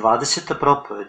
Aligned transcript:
20. 0.00 0.58
propoved 0.60 1.08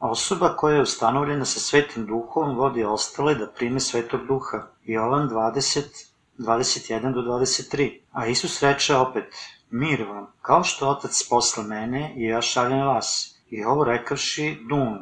Osoba 0.00 0.56
koja 0.56 0.76
je 0.76 0.82
ustanovljena 0.82 1.44
sa 1.44 1.60
svetim 1.60 2.06
duhom 2.06 2.56
vodi 2.56 2.84
ostale 2.84 3.34
da 3.34 3.46
prime 3.46 3.80
svetog 3.80 4.26
duha. 4.26 4.66
Jovan 4.84 5.28
20, 5.28 5.80
21 6.38 7.14
do 7.14 7.20
23. 7.20 8.00
A 8.12 8.26
Isus 8.26 8.62
reče 8.62 8.96
opet, 8.96 9.34
mir 9.70 10.02
vam, 10.08 10.26
kao 10.42 10.64
što 10.64 10.88
otac 10.88 11.22
posla 11.28 11.62
mene 11.62 12.14
i 12.16 12.24
ja 12.24 12.42
šaljem 12.42 12.86
vas. 12.86 13.34
I 13.50 13.64
ovo 13.64 13.84
rekavši 13.84 14.58
dum 14.68 14.98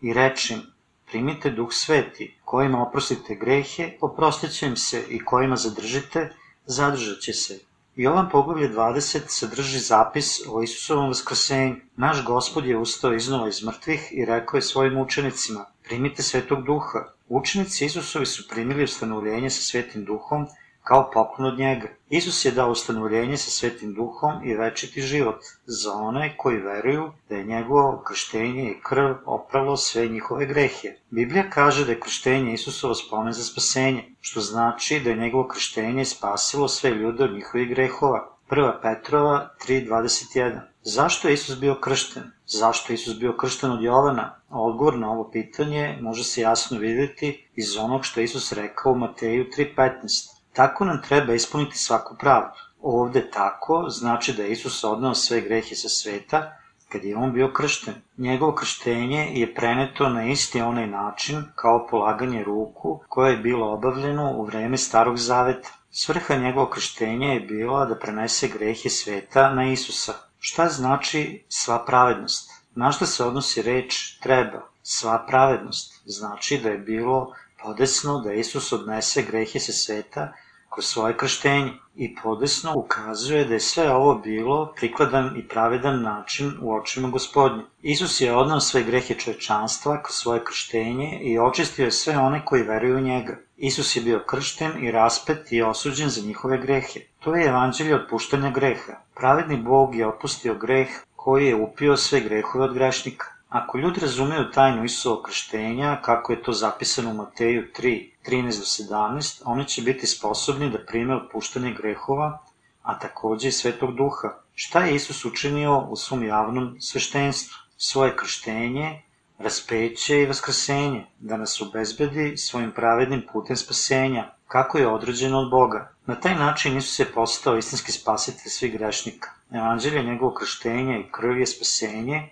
i 0.00 0.12
rečim, 0.12 0.62
primite 1.06 1.50
duh 1.50 1.72
sveti, 1.72 2.38
kojima 2.44 2.82
oprostite 2.82 3.34
grehe, 3.34 3.92
oprostit 4.00 4.52
će 4.52 4.66
im 4.66 4.76
se 4.76 5.04
i 5.08 5.24
kojima 5.24 5.56
zadržite, 5.56 6.36
zadržat 6.66 7.18
će 7.20 7.32
se. 7.32 7.69
Jovan 7.96 8.28
poglavlje 8.30 8.68
20 8.72 9.20
sadrži 9.28 9.78
zapis 9.78 10.40
o 10.48 10.62
Isusovom 10.62 11.08
vaskrsenju. 11.08 11.76
Naš 11.96 12.24
gospod 12.24 12.66
je 12.66 12.76
ustao 12.78 13.12
iznova 13.12 13.48
iz 13.48 13.64
mrtvih 13.64 14.08
i 14.12 14.24
rekao 14.24 14.58
je 14.58 14.62
svojim 14.62 14.98
učenicima, 14.98 15.64
primite 15.84 16.22
svetog 16.22 16.64
duha. 16.64 17.04
Učenici 17.28 17.84
Isusovi 17.84 18.26
su 18.26 18.48
primili 18.48 18.84
ustanovljenje 18.84 19.50
sa 19.50 19.62
svetim 19.62 20.04
duhom 20.04 20.46
kao 20.90 21.10
poklon 21.10 21.48
od 21.48 21.58
njega. 21.58 21.88
Isus 22.08 22.44
je 22.44 22.50
dao 22.50 22.70
ustanovljenje 22.70 23.36
sa 23.36 23.50
svetim 23.50 23.94
duhom 23.94 24.44
i 24.44 24.54
večiti 24.54 25.02
život 25.02 25.44
za 25.66 25.92
one 25.92 26.36
koji 26.36 26.56
veruju 26.56 27.12
da 27.28 27.36
je 27.36 27.44
njegovo 27.44 28.02
krštenje 28.06 28.70
i 28.70 28.80
krv 28.82 29.14
opralo 29.26 29.76
sve 29.76 30.08
njihove 30.08 30.46
grehe. 30.46 30.88
Biblija 31.10 31.50
kaže 31.50 31.84
da 31.84 31.92
je 31.92 32.00
krštenje 32.00 32.54
Isusovo 32.54 32.94
spomen 32.94 33.32
za 33.32 33.44
spasenje, 33.44 34.04
što 34.20 34.40
znači 34.40 35.00
da 35.04 35.10
je 35.10 35.16
njegovo 35.16 35.48
krštenje 35.48 36.04
spasilo 36.04 36.68
sve 36.68 36.90
ljude 36.90 37.24
od 37.24 37.34
njihovih 37.34 37.68
grehova. 37.68 38.36
1. 38.50 38.82
Petrova 38.82 39.54
3.21 39.66 40.60
Zašto 40.82 41.28
je 41.28 41.34
Isus 41.34 41.60
bio 41.60 41.74
kršten? 41.74 42.22
Zašto 42.46 42.92
je 42.92 42.94
Isus 42.94 43.18
bio 43.18 43.36
kršten 43.36 43.70
od 43.70 43.82
Jovana? 43.82 44.40
Odgovor 44.48 44.98
na 44.98 45.10
ovo 45.10 45.30
pitanje 45.30 45.98
može 46.00 46.24
se 46.24 46.40
jasno 46.40 46.78
videti 46.78 47.48
iz 47.54 47.76
onog 47.76 48.04
što 48.04 48.20
je 48.20 48.24
Isus 48.24 48.52
rekao 48.52 48.92
u 48.92 48.98
Mateju 48.98 49.44
3.15. 49.58 50.39
Tako 50.52 50.84
nam 50.84 51.02
treba 51.02 51.34
ispuniti 51.34 51.78
svaku 51.78 52.16
pravdu. 52.18 52.58
Ovde 52.82 53.30
tako 53.30 53.84
znači 53.88 54.32
da 54.32 54.42
je 54.42 54.52
Isus 54.52 54.84
odnao 54.84 55.14
sve 55.14 55.40
grehe 55.40 55.74
sa 55.74 55.88
sveta 55.88 56.56
kad 56.88 57.04
je 57.04 57.16
on 57.16 57.32
bio 57.32 57.52
kršten. 57.52 57.94
Njegovo 58.16 58.54
krštenje 58.54 59.32
je 59.34 59.54
preneto 59.54 60.08
na 60.08 60.24
isti 60.24 60.60
onaj 60.60 60.86
način 60.86 61.44
kao 61.54 61.86
polaganje 61.90 62.44
ruku 62.44 63.00
koje 63.08 63.30
je 63.30 63.36
bilo 63.36 63.72
obavljeno 63.72 64.32
u 64.32 64.44
vreme 64.44 64.76
Starog 64.76 65.16
Zaveta. 65.16 65.68
Svrha 65.90 66.34
njegovog 66.36 66.70
krštenja 66.70 67.32
je 67.32 67.40
bila 67.40 67.84
da 67.84 67.98
prenese 67.98 68.48
grehe 68.48 68.88
sveta 68.88 69.54
na 69.54 69.72
Isusa. 69.72 70.14
Šta 70.38 70.68
znači 70.68 71.44
sva 71.48 71.84
pravednost? 71.84 72.50
Na 72.74 72.92
šta 72.92 73.06
se 73.06 73.24
odnosi 73.24 73.62
reč 73.62 74.18
treba? 74.22 74.62
Sva 74.82 75.24
pravednost 75.28 76.02
znači 76.04 76.60
da 76.62 76.68
je 76.68 76.78
bilo 76.78 77.34
podesno 77.62 78.20
da 78.20 78.32
Isus 78.32 78.72
odnese 78.72 79.22
grehe 79.22 79.60
sa 79.60 79.72
sveta 79.72 80.32
kroz 80.74 80.86
svoje 80.86 81.16
krštenje 81.16 81.72
i 81.96 82.14
podesno 82.22 82.72
ukazuje 82.76 83.44
da 83.44 83.54
je 83.54 83.60
sve 83.60 83.90
ovo 83.92 84.14
bilo 84.14 84.72
prikladan 84.76 85.36
i 85.36 85.48
pravedan 85.48 86.02
način 86.02 86.52
u 86.62 86.74
očima 86.74 87.08
gospodnje. 87.08 87.62
Isus 87.82 88.20
je 88.20 88.36
odnao 88.36 88.60
sve 88.60 88.82
grehe 88.82 89.14
čovečanstva 89.14 90.02
kroz 90.02 90.16
svoje 90.16 90.44
krštenje 90.44 91.20
i 91.22 91.38
očistio 91.38 91.84
je 91.84 91.92
sve 91.92 92.18
one 92.18 92.44
koji 92.44 92.62
veruju 92.62 92.96
u 92.96 93.00
njega. 93.00 93.36
Isus 93.56 93.96
je 93.96 94.02
bio 94.02 94.22
kršten 94.26 94.84
i 94.84 94.90
raspet 94.90 95.52
i 95.52 95.62
osuđen 95.62 96.08
za 96.08 96.26
njihove 96.26 96.58
grehe. 96.58 97.00
To 97.18 97.34
je 97.34 97.46
evanđelje 97.46 97.94
otpuštanja 97.94 98.50
greha. 98.50 98.92
Pravedni 99.14 99.56
Bog 99.56 99.94
je 99.94 100.08
otpustio 100.08 100.54
greh 100.54 100.88
koji 101.16 101.46
je 101.46 101.54
upio 101.54 101.96
sve 101.96 102.20
grehove 102.20 102.64
od 102.64 102.74
grešnika. 102.74 103.26
Ako 103.50 103.78
ljudi 103.78 104.00
razumeju 104.00 104.50
tajnu 104.50 104.84
Isusovog 104.84 105.22
krštenja, 105.24 105.98
kako 106.02 106.32
je 106.32 106.42
to 106.42 106.52
zapisano 106.52 107.10
u 107.10 107.14
Mateju 107.14 107.66
3, 107.78 108.10
13 108.26 108.42
do 108.42 108.94
17, 108.94 109.42
oni 109.44 109.64
će 109.64 109.82
biti 109.82 110.06
sposobni 110.06 110.70
da 110.70 110.84
prime 110.86 111.16
otpuštanje 111.16 111.72
grehova, 111.72 112.38
a 112.82 112.98
takođe 112.98 113.48
i 113.48 113.52
Svetog 113.52 113.96
Duha. 113.96 114.28
Šta 114.54 114.84
je 114.84 114.94
Isus 114.94 115.24
učinio 115.24 115.78
u 115.78 115.96
svom 115.96 116.22
javnom 116.24 116.76
sveštenstvu? 116.80 117.56
Svoje 117.76 118.16
krštenje, 118.16 119.02
raspeće 119.38 120.22
i 120.22 120.26
vaskrsenje, 120.26 121.06
da 121.18 121.36
nas 121.36 121.60
obezbedi 121.60 122.36
svojim 122.36 122.72
pravednim 122.72 123.26
putem 123.32 123.56
spasenja, 123.56 124.30
kako 124.48 124.78
je 124.78 124.88
određeno 124.88 125.38
od 125.38 125.50
Boga. 125.50 125.92
Na 126.06 126.14
taj 126.14 126.34
način 126.34 126.76
Isus 126.76 126.98
je 126.98 127.12
postao 127.12 127.56
istinski 127.56 127.92
spasitelj 127.92 128.50
svih 128.50 128.78
grešnika. 128.78 129.30
Evanđelje 129.50 130.02
njegovog 130.02 130.34
krštenja 130.34 130.98
i 130.98 131.10
krv 131.12 131.38
je 131.38 131.46
spasenje, 131.46 132.30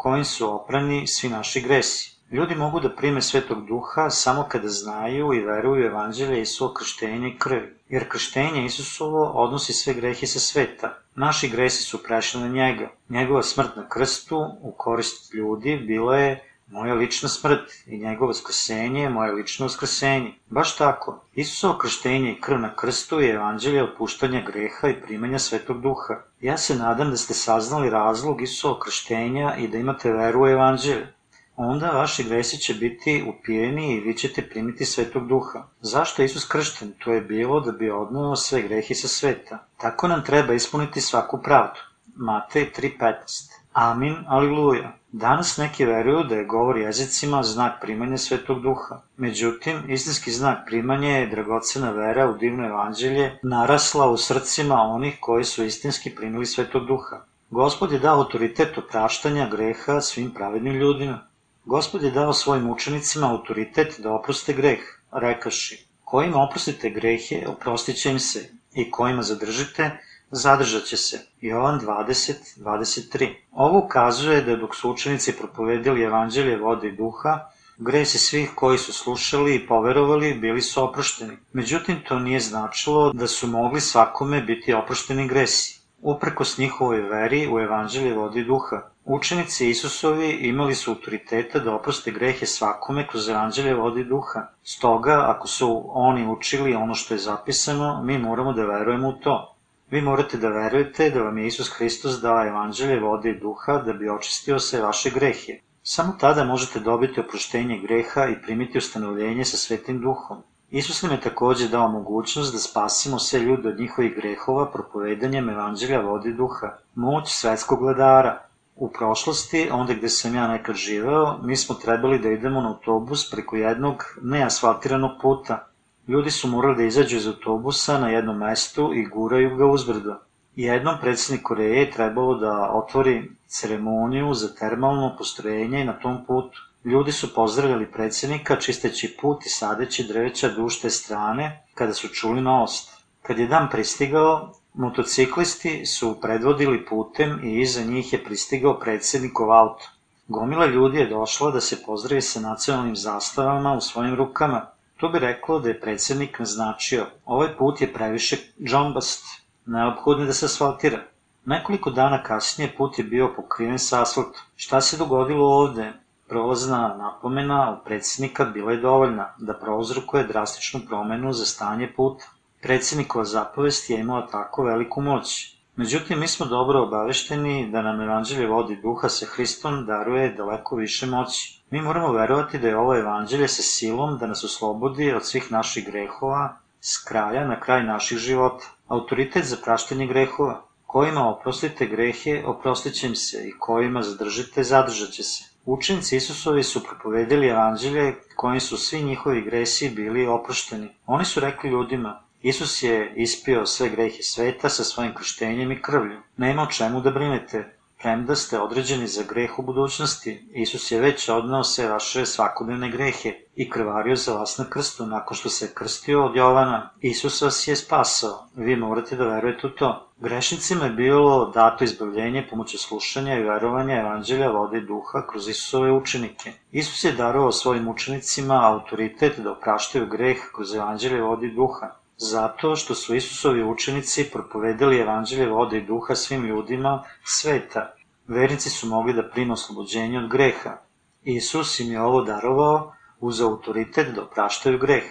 kojim 0.00 0.24
su 0.24 0.54
oprani 0.54 1.06
svi 1.06 1.28
naši 1.28 1.60
gresi. 1.60 2.10
Ljudi 2.30 2.54
mogu 2.54 2.80
da 2.80 2.94
prime 2.96 3.22
svetog 3.22 3.66
duha 3.66 4.10
samo 4.10 4.46
kada 4.48 4.68
znaju 4.68 5.32
i 5.34 5.40
veruju 5.40 5.86
evanđelje 5.86 6.42
Isuo 6.42 6.72
krštenje 6.74 7.28
i 7.28 7.38
krvi, 7.38 7.74
jer 7.88 8.08
krštenje 8.08 8.64
Isusovo 8.64 9.24
odnosi 9.24 9.72
sve 9.72 9.94
grehe 9.94 10.26
sa 10.26 10.38
sveta. 10.38 10.98
Naši 11.14 11.48
gresi 11.48 11.82
su 11.82 12.02
prešli 12.02 12.40
na 12.40 12.48
njega. 12.48 12.88
Njegova 13.08 13.42
smrt 13.42 13.76
na 13.76 13.88
krstu 13.88 14.38
u 14.62 14.72
korist 14.72 15.34
ljudi 15.34 15.76
bila 15.76 16.16
je 16.16 16.44
moja 16.70 16.94
lična 16.94 17.28
smrt 17.28 17.70
i 17.86 17.98
njegovo 17.98 18.34
skrsenje 18.34 19.02
je 19.02 19.10
moje 19.10 19.32
lično 19.32 19.66
uskrsenje. 19.66 20.34
Baš 20.50 20.76
tako, 20.76 21.24
Isusovo 21.34 21.78
krštenje 21.78 22.32
i 22.32 22.40
krv 22.40 22.58
na 22.58 22.76
krstu 22.76 23.20
je 23.20 23.34
evanđelje 23.34 23.82
opuštanja 23.82 24.42
greha 24.46 24.88
i 24.88 25.00
primanja 25.02 25.38
svetog 25.38 25.80
duha. 25.80 26.22
Ja 26.40 26.56
se 26.58 26.76
nadam 26.76 27.10
da 27.10 27.16
ste 27.16 27.34
saznali 27.34 27.90
razlog 27.90 28.42
Isusovog 28.42 28.78
krštenja 28.78 29.56
i 29.56 29.68
da 29.68 29.78
imate 29.78 30.12
veru 30.12 30.42
u 30.42 30.46
evanđelje. 30.46 31.14
Onda 31.56 31.90
vaši 31.90 32.24
gresi 32.24 32.58
će 32.58 32.74
biti 32.74 33.24
upijeni 33.28 33.94
i 33.94 34.00
vi 34.00 34.14
ćete 34.14 34.48
primiti 34.48 34.84
svetog 34.84 35.28
duha. 35.28 35.62
Zašto 35.80 36.22
je 36.22 36.26
Isus 36.26 36.44
kršten? 36.48 36.92
To 36.98 37.12
je 37.12 37.20
bilo 37.20 37.60
da 37.60 37.72
bi 37.72 37.90
odnao 37.90 38.36
sve 38.36 38.62
grehi 38.62 38.94
sa 38.94 39.08
sveta. 39.08 39.66
Tako 39.76 40.08
nam 40.08 40.24
treba 40.24 40.54
ispuniti 40.54 41.00
svaku 41.00 41.42
pravdu. 41.42 41.80
Matej 42.16 42.72
3.15 42.78 43.50
Amin, 43.72 44.16
aliluja. 44.28 44.99
Danas 45.12 45.56
neki 45.56 45.84
veruju 45.84 46.24
da 46.24 46.34
je 46.34 46.44
govor 46.44 46.76
jezicima 46.78 47.42
znak 47.42 47.80
primanja 47.80 48.16
Svetog 48.16 48.62
Duha. 48.62 49.00
Međutim, 49.16 49.90
istinski 49.90 50.30
znak 50.32 50.58
primanja 50.66 51.08
je 51.08 51.26
dragocena 51.26 51.90
vera 51.90 52.30
u 52.30 52.38
divno 52.38 52.66
evanđelje 52.66 53.38
narasla 53.42 54.10
u 54.10 54.16
srcima 54.16 54.74
onih 54.74 55.16
koji 55.20 55.44
su 55.44 55.64
istinski 55.64 56.14
primili 56.14 56.46
Svetog 56.46 56.86
Duha. 56.86 57.24
Gospod 57.50 57.92
je 57.92 57.98
dao 57.98 58.18
autoritet 58.18 58.78
opraštanja 58.78 59.48
greha 59.48 60.00
svim 60.00 60.30
pravednim 60.30 60.74
ljudima. 60.74 61.26
Gospod 61.64 62.02
je 62.02 62.10
dao 62.10 62.32
svojim 62.32 62.70
učenicima 62.70 63.30
autoritet 63.30 64.00
da 64.00 64.12
oproste 64.12 64.52
greh, 64.52 64.80
rekaši, 65.12 65.86
kojima 66.04 66.42
oprostite 66.42 66.90
grehe, 66.90 67.46
oprostit 67.48 67.96
će 67.96 68.10
im 68.10 68.18
se, 68.18 68.50
i 68.74 68.90
kojima 68.90 69.22
zadržite, 69.22 69.90
zadržat 70.30 70.82
će 70.82 70.96
se. 70.96 71.18
Jovan 71.40 71.80
20, 71.80 72.32
23. 72.58 73.28
Ovo 73.52 73.78
ukazuje 73.84 74.42
da 74.42 74.56
dok 74.56 74.74
su 74.74 74.90
učenici 74.90 75.32
propovedili 75.32 76.02
evanđelje 76.02 76.56
vode 76.56 76.88
i 76.88 76.96
duha, 76.96 77.50
gresi 77.78 78.18
svih 78.18 78.50
koji 78.54 78.78
su 78.78 78.92
slušali 78.92 79.54
i 79.54 79.66
poverovali 79.66 80.34
bili 80.34 80.62
su 80.62 80.84
oprošteni. 80.84 81.36
Međutim, 81.52 81.96
to 82.08 82.18
nije 82.18 82.40
značilo 82.40 83.12
da 83.12 83.26
su 83.26 83.46
mogli 83.46 83.80
svakome 83.80 84.40
biti 84.42 84.74
oprošteni 84.74 85.28
gresi. 85.28 85.80
Uprkos 86.02 86.58
njihovoj 86.58 87.00
veri 87.00 87.48
u 87.52 87.60
evanđelje 87.60 88.14
vode 88.14 88.40
i 88.40 88.44
duha, 88.44 88.82
učenici 89.04 89.70
Isusovi 89.70 90.30
imali 90.30 90.74
su 90.74 90.90
autoriteta 90.90 91.58
da 91.58 91.74
oproste 91.74 92.10
grehe 92.10 92.46
svakome 92.46 93.06
kroz 93.06 93.28
evanđelje 93.28 93.74
vode 93.74 94.00
i 94.00 94.04
duha. 94.04 94.46
Stoga, 94.62 95.24
ako 95.26 95.48
su 95.48 95.82
oni 95.86 96.26
učili 96.26 96.74
ono 96.74 96.94
što 96.94 97.14
je 97.14 97.18
zapisano, 97.18 98.02
mi 98.02 98.18
moramo 98.18 98.52
da 98.52 98.64
verujemo 98.64 99.08
u 99.08 99.12
to. 99.12 99.56
Vi 99.90 100.00
morate 100.00 100.36
da 100.38 100.48
verujete 100.48 101.10
da 101.10 101.22
vam 101.22 101.38
je 101.38 101.46
Isus 101.46 101.68
Hristos 101.68 102.20
dao 102.20 102.46
evanđelje 102.46 103.00
vode 103.00 103.30
i 103.30 103.38
duha 103.40 103.78
da 103.86 103.92
bi 103.92 104.08
očistio 104.08 104.58
sve 104.58 104.80
vaše 104.80 105.10
grehe. 105.10 105.52
Samo 105.82 106.12
tada 106.20 106.44
možete 106.44 106.80
dobiti 106.80 107.20
oproštenje 107.20 107.78
greha 107.78 108.26
i 108.26 108.42
primiti 108.42 108.78
ustanovljenje 108.78 109.44
sa 109.44 109.56
svetim 109.56 110.00
duhom. 110.00 110.42
Isus 110.70 111.02
nam 111.02 111.12
je 111.12 111.20
takođe 111.20 111.68
dao 111.68 111.88
mogućnost 111.88 112.52
da 112.52 112.58
spasimo 112.58 113.18
sve 113.18 113.40
ljude 113.40 113.68
od 113.68 113.80
njihovih 113.80 114.14
grehova 114.14 114.70
propovedanjem 114.72 115.48
evanđelja 115.48 116.00
vode 116.00 116.28
i 116.28 116.34
duha. 116.34 116.76
Moć 116.94 117.32
svetskog 117.32 117.82
vladara. 117.82 118.38
U 118.76 118.90
prošlosti, 118.92 119.68
onda 119.72 119.94
gde 119.94 120.08
sam 120.08 120.34
ja 120.34 120.48
nekad 120.48 120.74
živeo, 120.74 121.38
mi 121.42 121.56
smo 121.56 121.74
trebali 121.74 122.18
da 122.18 122.28
idemo 122.28 122.60
na 122.60 122.68
autobus 122.68 123.30
preko 123.30 123.56
jednog 123.56 124.04
neasfaltiranog 124.22 125.10
puta, 125.22 125.69
Ljudi 126.10 126.30
su 126.30 126.48
morali 126.48 126.76
da 126.76 126.82
izađu 126.82 127.16
iz 127.16 127.26
autobusa 127.26 127.98
na 127.98 128.08
jednom 128.08 128.38
mestu 128.38 128.90
i 128.94 129.06
guraju 129.06 129.56
ga 129.56 129.66
uzbrdo. 129.66 130.16
Jednom 130.56 130.96
predsednik 131.00 131.42
Koreje 131.42 131.76
je 131.80 131.90
trebalo 131.90 132.34
da 132.34 132.70
otvori 132.74 133.30
ceremoniju 133.46 134.34
za 134.34 134.54
termalno 134.54 135.14
postrojenje 135.18 135.84
na 135.84 135.92
tom 135.92 136.24
putu. 136.26 136.58
Ljudi 136.84 137.12
su 137.12 137.34
pozdravljali 137.34 137.92
predsednika 137.92 138.56
čisteći 138.56 139.16
put 139.20 139.46
i 139.46 139.48
sadeći 139.48 140.06
drveća 140.08 140.48
duž 140.48 140.80
te 140.82 140.90
strane 140.90 141.64
kada 141.74 141.94
su 141.94 142.08
čuli 142.08 142.40
novost. 142.40 142.90
Kad 143.22 143.38
je 143.38 143.46
dan 143.46 143.68
pristigao, 143.70 144.52
Motociklisti 144.74 145.86
su 145.86 146.20
predvodili 146.20 146.86
putem 146.86 147.40
i 147.44 147.60
iza 147.60 147.84
njih 147.84 148.12
je 148.12 148.24
pristigao 148.24 148.78
predsednikov 148.78 149.52
auto. 149.52 149.84
Gomila 150.28 150.66
ljudi 150.66 150.98
je 150.98 151.08
došla 151.08 151.50
da 151.50 151.60
se 151.60 151.82
pozdravi 151.86 152.22
sa 152.22 152.40
nacionalnim 152.40 152.96
zastavama 152.96 153.74
u 153.74 153.80
svojim 153.80 154.14
rukama. 154.14 154.66
To 155.00 155.08
bi 155.08 155.18
reklo 155.18 155.58
da 155.60 155.68
je 155.68 155.80
predsednik 155.80 156.38
naznačio, 156.38 157.06
ovaj 157.24 157.56
put 157.58 157.80
je 157.80 157.92
previše 157.92 158.36
džombast, 158.64 159.24
neophodno 159.66 160.26
da 160.26 160.32
se 160.32 160.46
asfaltira. 160.46 160.98
Nekoliko 161.44 161.90
dana 161.90 162.22
kasnije 162.22 162.74
put 162.76 162.98
je 162.98 163.04
bio 163.04 163.32
pokriven 163.36 163.78
sa 163.78 164.02
asfaltom. 164.02 164.42
Šta 164.56 164.80
se 164.80 164.96
dogodilo 164.96 165.46
ovde? 165.46 165.92
Prolazna 166.28 166.96
napomena 166.98 167.70
u 167.70 167.84
predsednika 167.84 168.44
bila 168.44 168.72
je 168.72 168.80
dovoljna 168.80 169.34
da 169.38 169.54
prouzrukuje 169.58 170.24
drastičnu 170.24 170.80
promenu 170.88 171.32
za 171.32 171.44
stanje 171.44 171.92
puta. 171.96 172.24
Predsednikova 172.62 173.24
zapovest 173.24 173.90
je 173.90 174.00
imala 174.00 174.26
tako 174.26 174.64
veliku 174.64 175.00
moć. 175.00 175.56
Međutim, 175.76 176.20
mi 176.20 176.28
smo 176.28 176.46
dobro 176.46 176.82
obavešteni 176.82 177.70
da 177.70 177.82
nam 177.82 178.00
evanđelje 178.00 178.46
vodi 178.46 178.76
duha 178.76 179.08
sa 179.08 179.26
Hristom 179.26 179.86
daruje 179.86 180.32
daleko 180.32 180.76
više 180.76 181.06
moći. 181.06 181.62
Mi 181.70 181.82
moramo 181.82 182.12
verovati 182.12 182.58
da 182.58 182.68
je 182.68 182.76
ovo 182.76 182.96
evanđelje 182.96 183.48
sa 183.48 183.62
silom 183.62 184.18
da 184.18 184.26
nas 184.26 184.44
oslobodi 184.44 185.12
od 185.12 185.26
svih 185.26 185.52
naših 185.52 185.86
grehova 185.86 186.56
s 186.80 187.04
kraja 187.04 187.46
na 187.46 187.60
kraj 187.60 187.84
naših 187.84 188.18
života. 188.18 188.64
Autoritet 188.88 189.44
za 189.44 189.56
praštanje 189.64 190.06
grehova. 190.06 190.62
Kojima 190.86 191.28
oprostite 191.28 191.86
grehe, 191.86 192.42
oprostit 192.46 192.94
će 192.94 193.06
im 193.06 193.14
se 193.14 193.48
i 193.48 193.52
kojima 193.58 194.02
zadržite, 194.02 194.62
zadržat 194.62 195.10
će 195.10 195.22
se. 195.22 195.44
Učenici 195.64 196.16
Isusovi 196.16 196.62
su 196.62 196.84
propovedili 196.84 197.48
evanđelje 197.48 198.14
kojim 198.36 198.60
su 198.60 198.76
svi 198.76 199.02
njihovi 199.02 199.42
gresi 199.42 199.90
bili 199.90 200.26
oprošteni. 200.26 200.88
Oni 201.06 201.24
su 201.24 201.40
rekli 201.40 201.70
ljudima, 201.70 202.22
Isus 202.42 202.82
je 202.82 203.12
ispio 203.16 203.66
sve 203.66 203.88
grehe 203.88 204.22
sveta 204.22 204.68
sa 204.68 204.84
svojim 204.84 205.14
krštenjem 205.14 205.72
i 205.72 205.82
krvlju. 205.82 206.20
Nema 206.36 206.62
o 206.62 206.66
čemu 206.66 207.00
da 207.00 207.10
brinete, 207.10 207.76
premda 208.02 208.36
ste 208.36 208.60
određeni 208.60 209.06
za 209.06 209.22
greh 209.28 209.58
u 209.58 209.62
budućnosti. 209.62 210.44
Isus 210.52 210.90
je 210.90 211.00
već 211.00 211.28
odnao 211.28 211.64
sve 211.64 211.88
vaše 211.88 212.26
svakodnevne 212.26 212.90
grehe 212.90 213.34
i 213.56 213.70
krvario 213.70 214.16
za 214.16 214.34
vas 214.34 214.58
na 214.58 214.64
krstu 214.70 215.06
nakon 215.06 215.36
što 215.36 215.48
se 215.48 215.74
krstio 215.74 216.24
od 216.24 216.36
Jovana. 216.36 216.90
Isus 217.00 217.42
vas 217.42 217.68
je 217.68 217.76
spasao. 217.76 218.46
Vi 218.54 218.76
morate 218.76 219.16
da 219.16 219.28
verujete 219.28 219.66
u 219.66 219.70
to. 219.70 220.08
Grešnicima 220.20 220.84
je 220.84 220.90
bilo 220.90 221.50
dato 221.54 221.84
izbavljenje 221.84 222.46
pomoću 222.50 222.78
slušanja 222.78 223.38
i 223.38 223.42
verovanja 223.42 224.00
evanđelja 224.00 224.50
vode 224.50 224.78
i 224.78 224.86
duha 224.86 225.26
kroz 225.30 225.48
Isusove 225.48 225.92
učenike. 225.92 226.52
Isus 226.72 227.04
je 227.04 227.12
darovao 227.12 227.52
svojim 227.52 227.88
učenicima 227.88 228.72
autoritet 228.72 229.38
da 229.38 229.52
opraštaju 229.52 230.06
greh 230.06 230.38
kroz 230.54 230.74
evanđelje 230.74 231.22
vode 231.22 231.46
i 231.46 231.54
duha. 231.54 231.99
Zato 232.22 232.76
što 232.76 232.94
su 232.94 233.14
Isusovi 233.14 233.62
učenici 233.64 234.30
propovedali 234.32 234.98
evanđelje 234.98 235.46
vode 235.48 235.78
i 235.78 235.86
duha 235.86 236.14
svim 236.14 236.44
ljudima 236.44 237.04
sveta. 237.24 237.94
Vernici 238.26 238.70
su 238.70 238.86
mogli 238.86 239.12
da 239.12 239.28
prime 239.28 239.52
oslobođenje 239.52 240.18
od 240.18 240.28
greha. 240.30 240.76
Isus 241.22 241.80
im 241.80 241.92
je 241.92 242.00
ovo 242.00 242.22
darovao 242.22 242.92
uz 243.20 243.40
autoritet 243.40 244.14
da 244.14 244.22
opraštaju 244.22 244.78
greh. 244.78 245.04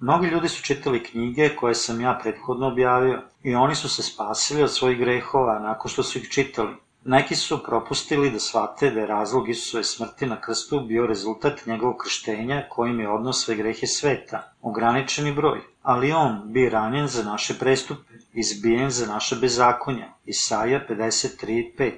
Mnogi 0.00 0.26
ljudi 0.26 0.48
su 0.48 0.62
čitali 0.62 1.02
knjige 1.02 1.48
koje 1.56 1.74
sam 1.74 2.00
ja 2.00 2.18
prethodno 2.22 2.66
objavio 2.66 3.22
i 3.42 3.54
oni 3.54 3.74
su 3.74 3.88
se 3.88 4.02
spasili 4.02 4.62
od 4.62 4.72
svojih 4.72 4.98
grehova 4.98 5.58
nakon 5.58 5.90
što 5.90 6.02
su 6.02 6.18
ih 6.18 6.28
čitali. 6.30 6.74
Neki 7.08 7.36
su 7.36 7.62
propustili 7.62 8.30
da 8.30 8.38
shvate 8.38 8.90
da 8.90 9.00
je 9.00 9.06
razlog 9.06 9.48
Isusove 9.48 9.84
smrti 9.84 10.26
na 10.26 10.40
krstu 10.40 10.80
bio 10.80 11.06
rezultat 11.06 11.66
njegovog 11.66 11.96
krštenja 12.02 12.62
kojim 12.68 13.00
je 13.00 13.08
odnos 13.08 13.44
sve 13.44 13.54
grehe 13.54 13.86
sveta, 13.86 14.52
ograničeni 14.62 15.32
broj. 15.32 15.60
Ali 15.82 16.12
on 16.12 16.40
bi 16.44 16.68
ranjen 16.68 17.06
za 17.06 17.22
naše 17.22 17.58
prestupe, 17.58 18.14
izbijen 18.32 18.90
za 18.90 19.06
naše 19.06 19.36
bezakonja. 19.36 20.08
Isaija 20.24 20.80
53.5 20.88 21.92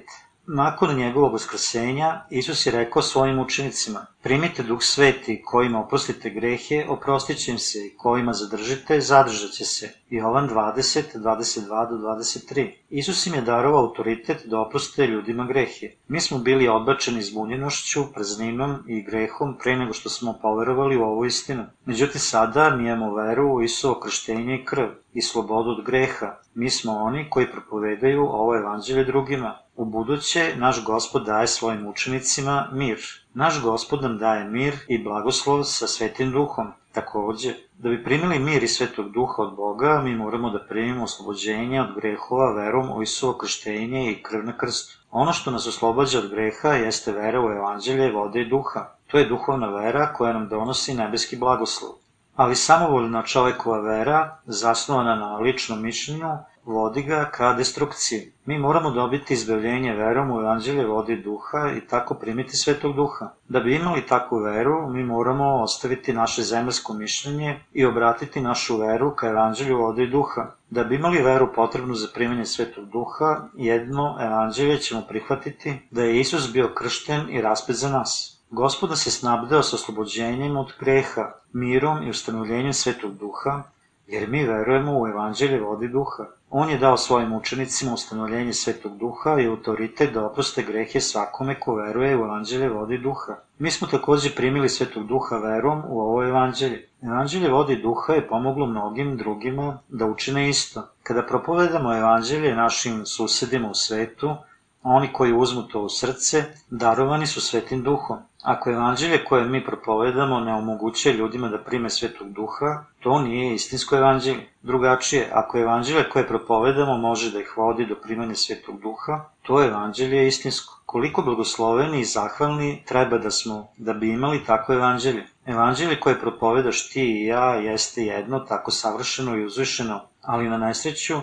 Nakon 0.51 0.95
njegovog 0.95 1.33
uskrsenja, 1.33 2.21
Isus 2.29 2.65
je 2.65 2.71
rekao 2.71 3.01
svojim 3.01 3.39
učenicima, 3.39 4.05
primite 4.21 4.63
duh 4.63 4.83
sveti, 4.83 5.41
kojima 5.45 5.79
oprostite 5.79 6.29
grehe, 6.29 6.85
oprostit 6.89 7.37
će 7.37 7.51
im 7.51 7.57
se, 7.57 7.79
i 7.85 7.97
kojima 7.97 8.33
zadržite, 8.33 9.01
zadržat 9.01 9.51
će 9.51 9.65
se. 9.65 9.89
Jovan 10.09 10.49
20, 10.49 11.01
22 11.15 11.89
do 11.89 11.95
23. 11.95 12.71
Isus 12.89 13.27
im 13.27 13.33
je 13.33 13.41
darovao 13.41 13.81
autoritet 13.81 14.45
da 14.45 14.59
oproste 14.59 15.07
ljudima 15.07 15.45
grehe. 15.45 15.91
Mi 16.07 16.21
smo 16.21 16.37
bili 16.37 16.67
odbačeni 16.67 17.21
zbunjenošću, 17.21 18.13
prazninom 18.13 18.77
i 18.87 19.03
grehom 19.03 19.57
pre 19.63 19.75
nego 19.75 19.93
što 19.93 20.09
smo 20.09 20.39
poverovali 20.41 20.97
u 20.97 21.03
ovu 21.03 21.25
istinu. 21.25 21.65
Međutim, 21.85 22.21
sada 22.21 22.69
mi 22.69 22.83
imamo 22.83 23.13
veru 23.13 23.53
u 23.53 23.61
Isuo 23.63 23.99
krštenje 23.99 24.55
i 24.55 24.65
krv 24.65 24.87
i 25.13 25.21
slobodu 25.21 25.69
od 25.69 25.85
greha. 25.85 26.35
Mi 26.53 26.69
smo 26.69 26.91
oni 26.91 27.29
koji 27.29 27.51
propovedaju 27.51 28.21
ovo 28.21 28.55
evanđelje 28.55 29.03
drugima. 29.03 29.57
U 29.79 29.85
buduće, 29.85 30.53
naš 30.57 30.83
gospod 30.83 31.25
daje 31.25 31.47
svojim 31.47 31.87
učenicima 31.87 32.69
mir. 32.71 32.99
Naš 33.33 33.61
gospod 33.61 34.01
nam 34.01 34.17
daje 34.17 34.43
mir 34.43 34.73
i 34.87 35.03
blagoslov 35.03 35.63
sa 35.63 35.87
svetim 35.87 36.31
duhom. 36.31 36.71
Takođe, 36.91 37.53
da 37.77 37.89
bi 37.89 38.03
primili 38.03 38.39
mir 38.39 38.63
i 38.63 38.67
svetog 38.67 39.11
duha 39.11 39.41
od 39.41 39.55
Boga, 39.55 40.01
mi 40.03 40.15
moramo 40.15 40.49
da 40.49 40.65
primimo 40.69 41.03
oslobođenje 41.03 41.81
od 41.81 41.95
grehova 41.95 42.51
verom 42.53 42.91
u 42.91 43.01
Isuo 43.01 43.33
krštenje 43.37 44.11
i 44.11 44.23
krv 44.23 44.43
na 44.45 44.57
krstu. 44.57 44.99
Ono 45.11 45.33
što 45.33 45.51
nas 45.51 45.67
oslobađa 45.67 46.19
od 46.19 46.29
greha 46.29 46.73
jeste 46.73 47.11
vera 47.11 47.41
u 47.41 47.49
evanđelje, 47.51 48.11
vode 48.11 48.41
i 48.41 48.49
duha. 48.49 48.85
To 49.07 49.17
je 49.17 49.29
duhovna 49.29 49.67
vera 49.67 50.13
koja 50.13 50.33
nam 50.33 50.49
donosi 50.49 50.93
nebeski 50.93 51.37
blagoslov. 51.37 51.91
Ali 52.35 52.55
samovoljna 52.55 53.23
čovekova 53.23 53.79
vera, 53.79 54.37
zasnovana 54.45 55.15
na 55.15 55.37
ličnom 55.37 55.81
mišljenju, 55.81 56.37
vodi 56.69 57.01
ga 57.03 57.29
ka 57.31 57.53
destrukciji. 57.53 58.31
Mi 58.45 58.57
moramo 58.59 58.91
dobiti 58.91 59.33
izbavljenje 59.33 59.93
verom 59.93 60.31
u 60.31 60.39
evanđelje 60.39 60.85
vodi 60.85 61.15
duha 61.21 61.71
i 61.77 61.87
tako 61.87 62.13
primiti 62.13 62.57
svetog 62.57 62.95
duha. 62.95 63.29
Da 63.49 63.59
bi 63.59 63.75
imali 63.75 64.05
takvu 64.07 64.37
veru, 64.37 64.89
mi 64.89 65.03
moramo 65.03 65.63
ostaviti 65.63 66.13
naše 66.13 66.43
zemaljsko 66.43 66.93
mišljenje 66.93 67.59
i 67.73 67.85
obratiti 67.85 68.41
našu 68.41 68.77
veru 68.77 69.15
ka 69.15 69.27
evanđelju 69.27 69.77
vodi 69.77 70.07
duha. 70.07 70.51
Da 70.69 70.83
bi 70.83 70.95
imali 70.95 71.23
veru 71.23 71.53
potrebnu 71.55 71.93
za 71.93 72.07
primanje 72.13 72.45
svetog 72.45 72.85
duha, 72.85 73.41
jedno 73.53 74.17
evanđelje 74.21 74.77
ćemo 74.77 75.01
prihvatiti 75.01 75.79
da 75.91 76.03
je 76.03 76.19
Isus 76.19 76.53
bio 76.53 76.73
kršten 76.75 77.29
i 77.29 77.41
raspet 77.41 77.75
za 77.75 77.89
nas. 77.89 78.39
Gospoda 78.51 78.95
se 78.95 79.11
snabdeo 79.11 79.63
sa 79.63 79.75
oslobođenjem 79.75 80.57
od 80.57 80.73
greha, 80.79 81.31
mirom 81.53 82.03
i 82.03 82.09
ustanovljenjem 82.09 82.73
svetog 82.73 83.17
duha, 83.17 83.63
jer 84.09 84.29
mi 84.29 84.43
verujemo 84.43 84.99
u 84.99 85.07
evanđelje 85.07 85.59
vodi 85.59 85.87
duha. 85.87 86.25
On 86.49 86.69
je 86.69 86.77
dao 86.77 86.97
svojim 86.97 87.33
učenicima 87.33 87.93
ustanovljenje 87.93 88.53
svetog 88.53 88.97
duha 88.97 89.39
i 89.39 89.47
autoritet 89.47 90.13
da 90.13 90.25
oproste 90.25 90.63
grehe 90.63 91.01
svakome 91.01 91.59
ko 91.59 91.75
veruje 91.75 92.17
u 92.17 92.23
evanđelje 92.23 92.69
vodi 92.69 92.97
duha. 92.97 93.35
Mi 93.59 93.71
smo 93.71 93.87
takođe 93.87 94.35
primili 94.35 94.69
svetog 94.69 95.07
duha 95.07 95.37
verom 95.37 95.83
u 95.87 95.99
ovo 95.99 96.23
evanđelje. 96.23 96.87
Evanđelje 97.01 97.49
vodi 97.49 97.75
duha 97.75 98.13
je 98.13 98.27
pomoglo 98.27 98.65
mnogim 98.65 99.17
drugima 99.17 99.79
da 99.89 100.05
učine 100.05 100.49
isto. 100.49 100.83
Kada 101.03 101.25
propovedamo 101.25 101.97
evanđelje 101.97 102.55
našim 102.55 103.05
susedima 103.05 103.69
u 103.69 103.75
svetu, 103.75 104.35
oni 104.83 105.13
koji 105.13 105.33
uzmu 105.33 105.63
to 105.63 105.81
u 105.81 105.89
srce, 105.89 106.43
darovani 106.69 107.27
su 107.27 107.41
svetim 107.41 107.83
duhom. 107.83 108.17
Ako 108.43 108.69
evanđelje 108.69 109.25
koje 109.25 109.45
mi 109.45 109.65
propovedamo 109.65 110.39
ne 110.39 110.53
omogućuje 110.53 111.13
ljudima 111.13 111.47
da 111.47 111.63
prime 111.63 111.89
svetog 111.89 112.31
duha, 112.33 112.85
to 112.99 113.19
nije 113.19 113.53
istinsko 113.53 113.95
evanđelje. 113.95 114.47
Drugačije, 114.61 115.29
ako 115.33 115.57
evanđelje 115.57 116.09
koje 116.09 116.27
propovedamo 116.27 116.97
može 116.97 117.31
da 117.31 117.39
ih 117.39 117.57
vodi 117.57 117.85
do 117.85 117.95
primanja 117.95 118.35
svetog 118.35 118.81
duha, 118.81 119.25
to 119.41 119.63
evanđelje 119.63 120.17
je 120.17 120.27
istinsko. 120.27 120.79
Koliko 120.85 121.21
blagosloveni 121.21 121.99
i 121.99 122.05
zahvalni 122.05 122.83
treba 122.87 123.17
da 123.17 123.31
smo 123.31 123.67
da 123.77 123.93
bi 123.93 124.09
imali 124.09 124.43
takvo 124.45 124.75
evanđelje. 124.75 125.27
Evanđelje 125.45 125.99
koje 125.99 126.19
propovedaš 126.19 126.89
ti 126.89 127.01
i 127.01 127.25
ja 127.25 127.55
jeste 127.55 128.01
jedno, 128.01 128.39
tako 128.39 128.71
savršeno 128.71 129.37
i 129.37 129.45
uzvišeno, 129.45 130.01
ali 130.21 130.49
na 130.49 130.57
nesreću 130.57 131.15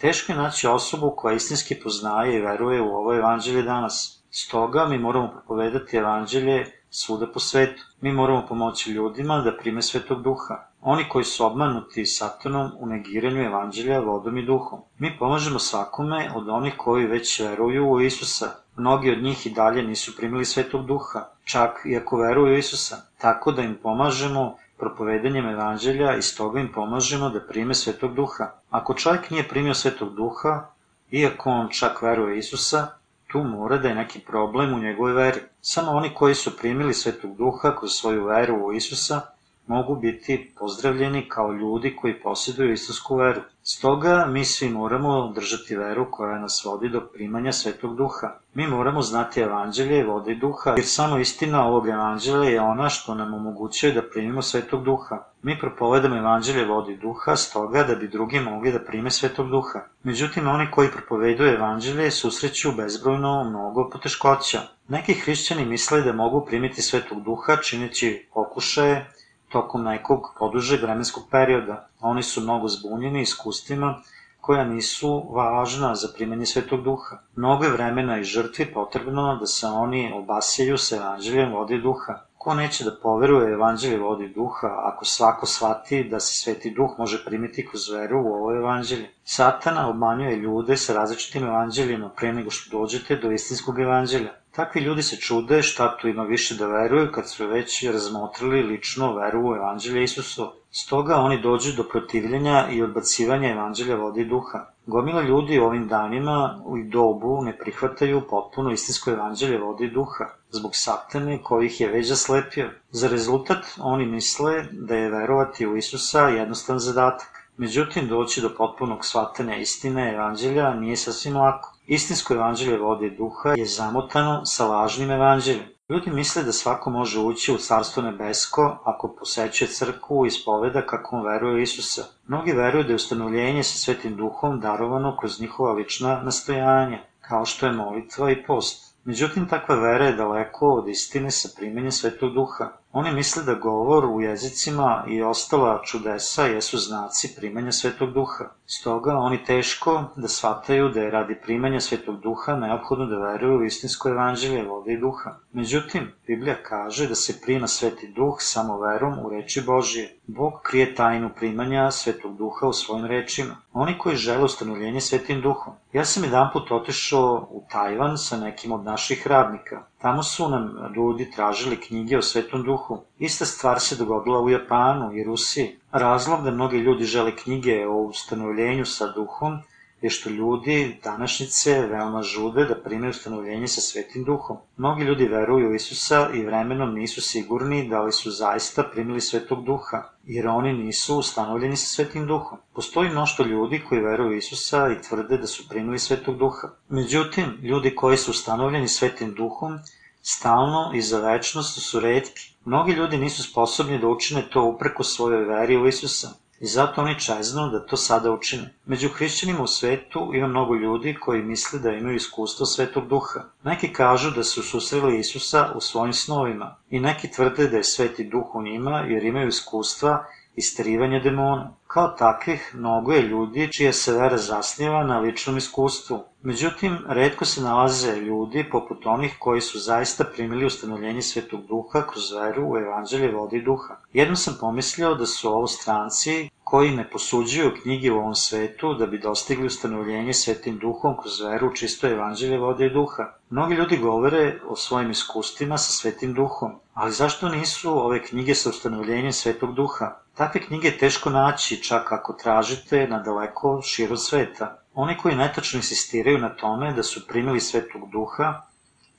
teško 0.00 0.32
je 0.32 0.38
naći 0.38 0.66
osobu 0.66 1.14
koja 1.16 1.34
istinski 1.34 1.74
poznaje 1.74 2.36
i 2.36 2.40
veruje 2.40 2.82
u 2.82 2.94
ovo 2.94 3.14
evanđelje 3.14 3.62
danas. 3.62 4.19
Stoga 4.32 4.86
mi 4.86 4.98
moramo 4.98 5.28
propovedati 5.28 5.96
evanđelje 5.96 6.66
svuda 6.90 7.26
po 7.26 7.40
svetu. 7.40 7.82
Mi 8.00 8.12
moramo 8.12 8.46
pomoći 8.48 8.92
ljudima 8.92 9.40
da 9.40 9.56
prime 9.56 9.82
svetog 9.82 10.22
duha. 10.22 10.54
Oni 10.80 11.08
koji 11.08 11.24
su 11.24 11.46
obmanuti 11.46 12.06
satanom 12.06 12.70
u 12.78 12.86
negiranju 12.86 13.42
evanđelja 13.42 14.00
vodom 14.00 14.38
i 14.38 14.46
duhom. 14.46 14.80
Mi 14.98 15.16
pomažemo 15.18 15.58
svakome 15.58 16.30
od 16.34 16.48
onih 16.48 16.74
koji 16.76 17.06
već 17.06 17.40
veruju 17.40 17.90
u 17.90 18.00
Isusa. 18.00 18.50
Mnogi 18.76 19.10
od 19.10 19.22
njih 19.22 19.46
i 19.46 19.50
dalje 19.50 19.82
nisu 19.82 20.16
primili 20.16 20.44
svetog 20.44 20.86
duha, 20.86 21.24
čak 21.44 21.80
i 21.84 21.96
ako 21.96 22.16
veruju 22.16 22.54
u 22.54 22.58
Isusa. 22.58 22.96
Tako 23.18 23.52
da 23.52 23.62
im 23.62 23.78
pomažemo 23.82 24.56
propovedanjem 24.78 25.48
evanđelja 25.48 26.16
i 26.16 26.22
stoga 26.22 26.60
im 26.60 26.72
pomažemo 26.72 27.28
da 27.30 27.40
prime 27.40 27.74
svetog 27.74 28.14
duha. 28.14 28.50
Ako 28.70 28.94
čovjek 28.94 29.30
nije 29.30 29.48
primio 29.48 29.74
svetog 29.74 30.14
duha, 30.14 30.66
iako 31.10 31.50
on 31.50 31.68
čak 31.68 32.02
veruje 32.02 32.38
Isusa, 32.38 32.99
tu 33.32 33.44
mora 33.44 33.78
da 33.78 33.88
je 33.88 33.94
neki 33.94 34.20
problem 34.20 34.74
u 34.74 34.78
njegovoj 34.78 35.12
veri. 35.12 35.40
Samo 35.60 35.90
oni 35.90 36.14
koji 36.14 36.34
su 36.34 36.56
primili 36.56 36.94
svetog 36.94 37.36
duha 37.36 37.76
kroz 37.78 37.92
svoju 37.92 38.24
veru 38.24 38.66
u 38.66 38.72
Isusa 38.72 39.20
mogu 39.66 39.96
biti 39.96 40.52
pozdravljeni 40.58 41.28
kao 41.28 41.52
ljudi 41.52 41.96
koji 41.96 42.20
posjeduju 42.20 42.72
istinsku 42.72 43.16
veru. 43.16 43.40
Stoga 43.72 44.26
mi 44.26 44.44
svi 44.44 44.68
moramo 44.68 45.32
držati 45.34 45.76
veru 45.76 46.06
koja 46.10 46.38
nas 46.38 46.62
vodi 46.64 46.88
do 46.88 47.00
primanja 47.00 47.52
Svetog 47.52 47.96
Duha. 47.96 48.28
Mi 48.54 48.66
moramo 48.66 49.02
znati 49.02 49.40
evanđelje, 49.40 50.04
vode 50.04 50.32
i 50.32 50.38
duha, 50.38 50.70
jer 50.76 50.86
samo 50.86 51.18
istina 51.18 51.66
ovog 51.66 51.88
evanđelja 51.88 52.48
je 52.50 52.60
ona 52.60 52.88
što 52.88 53.14
nam 53.14 53.34
omogućuje 53.34 53.92
da 53.92 54.02
primimo 54.12 54.42
Svetog 54.42 54.84
Duha. 54.84 55.18
Mi 55.42 55.58
propovedamo 55.60 56.16
evanđelje 56.16 56.64
vode 56.64 56.92
i 56.92 56.96
duha 56.96 57.36
stoga 57.36 57.82
da 57.82 57.94
bi 57.94 58.08
drugi 58.08 58.40
mogli 58.40 58.72
da 58.72 58.84
prime 58.84 59.10
Svetog 59.10 59.50
Duha. 59.50 59.80
Međutim, 60.02 60.48
oni 60.48 60.70
koji 60.70 60.90
propoveduju 60.90 61.54
evanđelje 61.54 62.10
susreću 62.10 62.72
bezbrojno 62.76 63.44
mnogo 63.44 63.88
poteškoća. 63.90 64.60
Neki 64.88 65.14
hrišćani 65.14 65.64
misle 65.64 66.02
da 66.02 66.12
mogu 66.12 66.44
primiti 66.46 66.82
Svetog 66.82 67.22
Duha 67.22 67.56
čineći 67.56 68.28
pokušaje, 68.34 69.06
tokom 69.50 69.84
nekog 69.84 70.32
podužeg 70.38 70.82
vremenskog 70.82 71.22
perioda. 71.30 71.88
Oni 72.00 72.22
su 72.22 72.40
mnogo 72.40 72.68
zbunjeni 72.68 73.22
iskustvima 73.22 73.94
koja 74.40 74.64
nisu 74.64 75.26
važna 75.30 75.94
za 75.94 76.08
primanje 76.16 76.46
Svetog 76.46 76.82
Duha. 76.82 77.18
Mnogo 77.36 77.64
je 77.64 77.70
vremena 77.70 78.18
i 78.18 78.24
žrtvi 78.24 78.72
potrebno 78.74 79.36
da 79.36 79.46
se 79.46 79.66
oni 79.66 80.12
obasjaju 80.14 80.78
sa 80.78 80.96
evanđeljem 80.96 81.52
vode 81.52 81.78
duha. 81.78 82.18
Ko 82.38 82.54
neće 82.54 82.84
da 82.84 82.96
poveruje 83.02 83.52
evanđelje 83.52 83.98
vode 83.98 84.24
i 84.24 84.32
duha 84.34 84.68
ako 84.84 85.04
svako 85.04 85.46
shvati 85.46 86.04
da 86.04 86.20
se 86.20 86.34
Sveti 86.34 86.70
Duh 86.70 86.90
može 86.98 87.24
primiti 87.24 87.66
kroz 87.66 87.90
veru 87.90 88.22
u 88.22 88.34
ovo 88.34 88.56
evanđelje? 88.56 89.10
Satana 89.24 89.88
obmanjuje 89.88 90.36
ljude 90.36 90.76
sa 90.76 90.94
različitim 90.94 91.44
evanđeljima 91.44 92.08
pre 92.16 92.32
nego 92.32 92.50
što 92.50 92.78
dođete 92.78 93.16
do 93.16 93.30
istinskog 93.30 93.80
evanđelja. 93.80 94.32
Takvi 94.52 94.80
ljudi 94.80 95.02
se 95.02 95.16
čude 95.16 95.62
šta 95.62 95.96
tu 95.96 96.08
ima 96.08 96.22
više 96.22 96.54
da 96.54 96.66
veruju 96.66 97.12
kad 97.12 97.28
su 97.30 97.46
već 97.46 97.84
razmotrili 97.84 98.62
lično 98.62 99.14
veru 99.14 99.50
u 99.50 99.54
evanđelje 99.56 100.02
Isusu. 100.02 100.52
Stoga 100.70 101.16
oni 101.16 101.42
dođu 101.42 101.72
do 101.76 101.84
protivljenja 101.88 102.68
i 102.70 102.82
odbacivanja 102.82 103.50
evanđelja 103.50 103.96
vode 103.96 104.20
i 104.20 104.24
duha. 104.24 104.66
Gomila 104.86 105.22
ljudi 105.22 105.58
u 105.58 105.64
ovim 105.64 105.88
danima 105.88 106.62
u 106.64 106.76
dobu 106.84 107.42
ne 107.42 107.58
prihvataju 107.58 108.22
potpuno 108.30 108.72
istinsko 108.72 109.10
evanđelje 109.10 109.58
vode 109.58 109.84
i 109.84 109.90
duha, 109.90 110.24
zbog 110.50 110.70
satane 110.74 111.42
kojih 111.42 111.80
je 111.80 111.88
već 111.88 112.08
zaslepio. 112.08 112.70
Za 112.90 113.08
rezultat 113.08 113.64
oni 113.78 114.06
misle 114.06 114.64
da 114.72 114.94
je 114.94 115.10
verovati 115.10 115.66
u 115.66 115.76
Isusa 115.76 116.28
jednostavan 116.28 116.78
zadatak. 116.78 117.39
Međutim, 117.60 118.08
doći 118.08 118.40
do 118.40 118.50
potpunog 118.58 119.04
shvatanja 119.04 119.56
istine 119.56 120.12
evanđelja 120.14 120.74
nije 120.74 120.96
sasvim 120.96 121.36
lako. 121.36 121.74
Istinsko 121.86 122.34
evanđelje 122.34 122.78
vode 122.78 123.10
duha 123.10 123.52
je 123.56 123.66
zamotano 123.66 124.44
sa 124.44 124.66
lažnim 124.66 125.10
evanđeljem. 125.10 125.66
Ljudi 125.88 126.10
misle 126.10 126.42
da 126.42 126.52
svako 126.52 126.90
može 126.90 127.18
ući 127.18 127.52
u 127.52 127.58
Carstvo 127.58 128.02
nebesko 128.02 128.78
ako 128.84 129.14
posećuje 129.18 129.68
crkvu 129.68 130.24
i 130.24 130.28
ispoveda 130.28 130.86
kako 130.86 131.16
on 131.16 131.26
veruje 131.26 131.62
Isusa. 131.62 132.04
Mnogi 132.26 132.52
veruju 132.52 132.84
da 132.84 132.88
je 132.88 133.02
ustanovljenje 133.02 133.62
sa 133.62 133.78
Svetim 133.78 134.16
duhom 134.16 134.60
darovano 134.60 135.16
kroz 135.16 135.40
njihova 135.40 135.72
lična 135.72 136.22
nastojanja, 136.22 136.98
kao 137.20 137.44
što 137.44 137.66
je 137.66 137.72
molitva 137.72 138.30
i 138.30 138.44
post. 138.46 138.94
Međutim, 139.04 139.48
takva 139.48 139.74
vera 139.74 140.06
je 140.06 140.12
daleko 140.12 140.74
od 140.74 140.88
istine 140.88 141.30
sa 141.30 141.48
primenjem 141.56 141.92
Svetog 141.92 142.32
duha. 142.32 142.70
Oni 142.92 143.12
misle 143.12 143.42
da 143.42 143.54
govor 143.54 144.04
u 144.04 144.20
jezicima 144.20 145.04
i 145.08 145.22
ostala 145.22 145.82
čudesa 145.84 146.46
jesu 146.46 146.78
znaci 146.78 147.34
primanja 147.36 147.72
Svetog 147.72 148.12
Duha. 148.12 148.44
Stoga 148.66 149.16
oni 149.16 149.44
teško 149.44 150.04
da 150.16 150.28
shvataju 150.28 150.88
da 150.88 151.00
je 151.00 151.10
radi 151.10 151.40
primanja 151.42 151.80
Svetog 151.80 152.20
Duha 152.20 152.56
neophodno 152.56 153.06
da 153.06 153.18
veruju 153.18 153.58
u 153.58 153.64
istinsko 153.64 154.08
evanđelje 154.08 154.62
vode 154.62 154.92
i 154.92 154.98
duha. 154.98 155.30
Međutim, 155.52 156.12
Biblija 156.26 156.56
kaže 156.62 157.08
da 157.08 157.14
se 157.14 157.40
prima 157.40 157.66
Sveti 157.66 158.08
Duh 158.08 158.36
samo 158.38 158.80
verom 158.80 159.18
u 159.18 159.30
reči 159.30 159.62
Božije. 159.66 160.16
Bog 160.26 160.52
krije 160.62 160.94
tajnu 160.94 161.30
primanja 161.36 161.90
Svetog 161.90 162.36
Duha 162.36 162.66
u 162.66 162.72
svojim 162.72 163.06
rečima. 163.06 163.56
Oni 163.72 163.98
koji 163.98 164.16
žele 164.16 164.44
ustanovljenje 164.44 165.00
Svetim 165.00 165.40
Duhom. 165.40 165.74
Ja 165.92 166.04
sam 166.04 166.24
jedan 166.24 166.50
put 166.52 166.70
otišao 166.70 167.48
u 167.50 167.64
Tajvan 167.70 168.18
sa 168.18 168.36
nekim 168.36 168.72
od 168.72 168.84
naših 168.84 169.26
radnika. 169.26 169.82
Tamo 170.02 170.22
su 170.22 170.48
nam 170.48 170.92
ljudi 170.96 171.30
tražili 171.30 171.76
knjige 171.80 172.18
o 172.18 172.22
Svetom 172.22 172.62
Duhu. 172.62 173.02
Ista 173.18 173.44
stvar 173.44 173.80
se 173.80 173.96
dogodila 173.96 174.40
u 174.40 174.50
Japanu 174.50 175.12
i 175.16 175.24
Rusiji. 175.24 175.76
Razlog 175.92 176.44
da 176.44 176.50
mnogi 176.50 176.78
ljudi 176.78 177.04
žele 177.04 177.36
knjige 177.36 177.86
o 177.86 177.96
ustanovljenju 178.02 178.86
sa 178.86 179.12
duhom 179.12 179.58
je 180.02 180.10
što 180.10 180.30
ljudi 180.30 180.96
današnjice 181.04 181.80
veoma 181.80 182.22
žude 182.22 182.64
da 182.64 182.74
prime 182.74 183.08
ustanovljenje 183.08 183.68
sa 183.68 183.80
Svetim 183.80 184.24
Duhom. 184.24 184.56
Mnogi 184.76 185.04
ljudi 185.04 185.24
veruju 185.28 185.70
u 185.70 185.74
Isusa 185.74 186.28
i 186.34 186.44
vremenom 186.44 186.94
nisu 186.94 187.20
sigurni 187.20 187.88
da 187.88 188.02
li 188.02 188.12
su 188.12 188.30
zaista 188.30 188.82
primili 188.82 189.20
Svetog 189.20 189.64
Duha, 189.64 190.02
jer 190.24 190.48
oni 190.48 190.72
nisu 190.72 191.16
ustanovljeni 191.16 191.76
sa 191.76 191.86
Svetim 191.86 192.26
Duhom. 192.26 192.58
Postoji 192.74 193.10
mnošto 193.10 193.44
ljudi 193.44 193.82
koji 193.88 194.00
veruju 194.00 194.30
u 194.30 194.36
Isusa 194.36 194.88
i 194.92 195.02
tvrde 195.08 195.38
da 195.38 195.46
su 195.46 195.68
primili 195.68 195.98
Svetog 195.98 196.38
Duha. 196.38 196.68
Međutim, 196.88 197.58
ljudi 197.62 197.94
koji 197.94 198.16
su 198.16 198.30
ustanovljeni 198.30 198.88
Svetim 198.88 199.34
Duhom 199.34 199.78
stalno 200.22 200.90
i 200.94 201.02
za 201.02 201.20
večnost 201.20 201.80
su 201.82 202.00
redki. 202.00 202.54
Mnogi 202.64 202.92
ljudi 202.92 203.18
nisu 203.18 203.42
sposobni 203.42 203.98
da 203.98 204.08
učine 204.08 204.42
to 204.50 204.64
upreko 204.64 205.04
svojoj 205.04 205.44
veri 205.44 205.76
u 205.76 205.86
Isusa 205.86 206.28
i 206.60 206.66
zato 206.66 207.02
oni 207.02 207.20
čeznu 207.20 207.68
da 207.68 207.86
to 207.86 207.96
sada 207.96 208.32
učine. 208.32 208.74
Među 208.86 209.08
hrišćanima 209.08 209.62
u 209.62 209.66
svetu 209.66 210.30
ima 210.34 210.46
mnogo 210.46 210.74
ljudi 210.74 211.16
koji 211.20 211.42
misle 211.42 211.78
da 211.78 211.90
imaju 211.90 212.16
iskustvo 212.16 212.66
Svetog 212.66 213.08
Duha. 213.08 213.40
Neki 213.64 213.92
kažu 213.92 214.30
da 214.30 214.44
su 214.44 214.62
susreli 214.62 215.18
Isusa 215.18 215.72
u 215.74 215.80
svojim 215.80 216.12
snovima 216.12 216.76
i 216.90 217.00
neki 217.00 217.30
tvrde 217.30 217.68
da 217.68 217.76
je 217.76 217.84
Sveti 217.84 218.24
Duh 218.24 218.54
u 218.54 218.62
njima 218.62 218.98
jer 218.98 219.24
imaju 219.24 219.48
iskustva 219.48 220.24
isterivanja 220.56 221.20
demona. 221.20 221.79
Kao 221.92 222.08
takvih, 222.08 222.74
mnogo 222.74 223.12
je 223.12 223.22
ljudi 223.22 223.72
čija 223.72 223.92
se 223.92 224.12
vera 224.12 224.36
zasniva 224.38 225.02
na 225.04 225.18
ličnom 225.18 225.56
iskustvu. 225.56 226.18
Međutim, 226.42 226.98
redko 227.08 227.44
se 227.44 227.62
nalaze 227.62 228.16
ljudi 228.16 228.64
poput 228.70 229.06
onih 229.06 229.34
koji 229.38 229.60
su 229.60 229.78
zaista 229.78 230.24
primili 230.24 230.66
ustanovljenje 230.66 231.22
Svetog 231.22 231.66
Duha 231.66 232.02
kroz 232.12 232.32
veru 232.32 232.68
u 232.68 232.76
evanđelje 232.76 233.32
vode 233.32 233.56
i 233.56 233.62
duha. 233.62 233.96
Jednom 234.12 234.36
sam 234.36 234.56
pomislio 234.60 235.14
da 235.14 235.26
su 235.26 235.48
ovo 235.48 235.66
stranci 235.66 236.50
koji 236.64 236.90
ne 236.90 237.10
posuđuju 237.10 237.74
knjige 237.82 238.12
u 238.12 238.18
ovom 238.18 238.34
svetu 238.34 238.94
da 238.94 239.06
bi 239.06 239.18
dostigli 239.18 239.66
ustanovljenje 239.66 240.34
Svetim 240.34 240.78
Duhom 240.78 241.16
kroz 241.22 241.40
veru 241.40 241.68
u 241.68 241.74
čisto 241.74 242.08
evanđelje 242.08 242.58
vode 242.58 242.86
i 242.86 242.90
duha. 242.90 243.32
Mnogi 243.50 243.74
ljudi 243.74 243.96
govore 243.96 244.60
o 244.68 244.76
svojim 244.76 245.10
iskustvima 245.10 245.78
sa 245.78 245.92
Svetim 245.92 246.34
Duhom, 246.34 246.72
ali 246.94 247.12
zašto 247.12 247.48
nisu 247.48 248.04
ove 248.04 248.22
knjige 248.22 248.54
sa 248.54 248.70
ustanovljenjem 248.70 249.32
Svetog 249.32 249.74
Duha? 249.74 250.16
Takve 250.34 250.60
knjige 250.60 250.88
je 250.88 250.98
teško 250.98 251.30
naći, 251.30 251.79
čak 251.82 252.12
ako 252.12 252.32
tražite 252.32 253.06
na 253.06 253.18
daleko 253.18 253.80
širo 253.82 254.16
sveta. 254.16 254.82
Oni 254.94 255.16
koji 255.16 255.36
netačno 255.36 255.76
insistiraju 255.76 256.38
na 256.38 256.48
tome 256.48 256.92
da 256.92 257.02
su 257.02 257.26
primili 257.26 257.60
Svetog 257.60 258.10
Duha, 258.10 258.62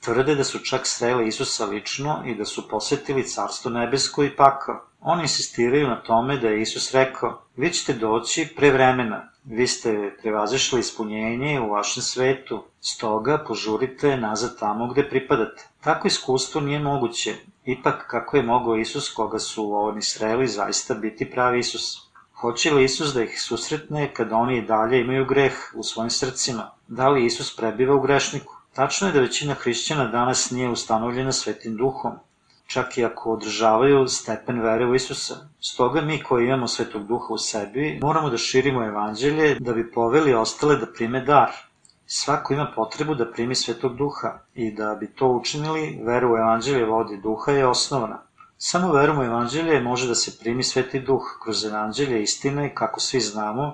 tvrde 0.02 0.36
da 0.36 0.44
su 0.44 0.60
čak 0.60 0.88
sreli 0.88 1.28
Isusa 1.28 1.66
lično 1.66 2.24
i 2.26 2.36
da 2.36 2.46
su 2.46 2.70
posetili 2.70 3.28
Carstvo 3.28 3.72
nebesko 3.72 4.24
i 4.24 4.36
pakao. 4.36 4.86
Oni 5.02 5.22
insistiraju 5.22 5.88
na 5.88 6.04
tome 6.04 6.38
da 6.38 6.48
je 6.48 6.62
Isus 6.62 6.92
rekao, 6.92 7.42
vi 7.56 7.70
ćete 7.70 7.94
doći 7.94 8.54
pre 8.56 8.72
vremena, 8.72 9.30
vi 9.46 9.68
ste 9.68 10.16
prevazišli 10.22 10.80
ispunjenje 10.80 11.60
u 11.60 11.70
vašem 11.70 12.04
svetu, 12.04 12.64
stoga 12.82 13.44
požurite 13.48 14.18
nazad 14.18 14.60
tamo 14.60 14.88
gde 14.88 15.10
pripadate. 15.10 15.68
Tako 15.82 16.08
iskustvo 16.08 16.62
nije 16.62 16.80
moguće, 16.80 17.36
ipak 17.66 18.08
kako 18.08 18.38
je 18.38 18.44
mogao 18.44 18.76
Isus 18.76 19.14
koga 19.14 19.40
su 19.40 19.74
oni 19.74 20.02
sreli 20.02 20.48
zaista 20.48 20.94
biti 20.94 21.32
pravi 21.32 21.60
Isus. 21.60 22.11
Hoće 22.42 22.72
li 22.74 22.84
Isus 22.84 23.14
da 23.14 23.24
ih 23.24 23.42
susretne 23.42 24.14
kada 24.14 24.36
oni 24.36 24.58
i 24.58 24.62
dalje 24.62 25.00
imaju 25.02 25.26
greh 25.26 25.54
u 25.76 25.84
svojim 25.84 26.10
srcima? 26.10 26.72
Da 26.88 27.10
li 27.10 27.26
Isus 27.26 27.56
prebiva 27.56 27.96
u 27.96 28.02
grešniku? 28.02 28.56
Tačno 28.74 29.08
je 29.08 29.14
da 29.14 29.20
većina 29.20 29.54
hrišćana 29.54 30.08
danas 30.08 30.52
nije 30.52 30.70
ustanovljena 30.70 31.32
svetim 31.32 31.78
duhom, 31.78 32.12
čak 32.68 32.98
i 32.98 33.06
ako 33.06 33.34
održavaju 33.34 34.08
stepen 34.08 34.62
vere 34.62 34.86
u 34.86 34.96
Isusa. 34.96 35.36
Stoga 35.60 36.02
mi 36.02 36.24
koji 36.24 36.46
imamo 36.46 36.68
svetog 36.68 37.08
duha 37.08 37.34
u 37.34 37.38
sebi, 37.38 38.00
moramo 38.02 38.30
da 38.30 38.38
širimo 38.38 38.86
evanđelje 38.86 39.56
da 39.60 39.74
bi 39.74 39.92
poveli 39.92 40.34
ostale 40.34 40.76
da 40.76 40.94
prime 40.94 41.22
dar. 41.22 41.52
Svako 42.06 42.54
ima 42.54 42.72
potrebu 42.76 43.16
da 43.16 43.32
primi 43.32 43.56
svetog 43.56 43.96
duha 43.98 44.40
i 44.54 44.72
da 44.72 44.96
bi 44.96 45.08
to 45.08 45.28
učinili, 45.28 46.00
vera 46.04 46.28
u 46.28 46.38
evanđelje 46.38 46.86
vodi 46.86 47.18
duha 47.18 47.52
je 47.52 47.68
osnovna. 47.68 48.22
Samo 48.64 48.92
verom 48.94 49.20
u 49.20 49.24
evanđelje 49.24 49.80
može 49.82 50.08
da 50.08 50.16
se 50.16 50.32
primi 50.40 50.64
sveti 50.64 51.00
duh 51.00 51.24
kroz 51.44 51.66
evanđelje 51.66 52.22
istine, 52.24 52.76
kako 52.76 53.00
svi 53.00 53.20
znamo, 53.20 53.74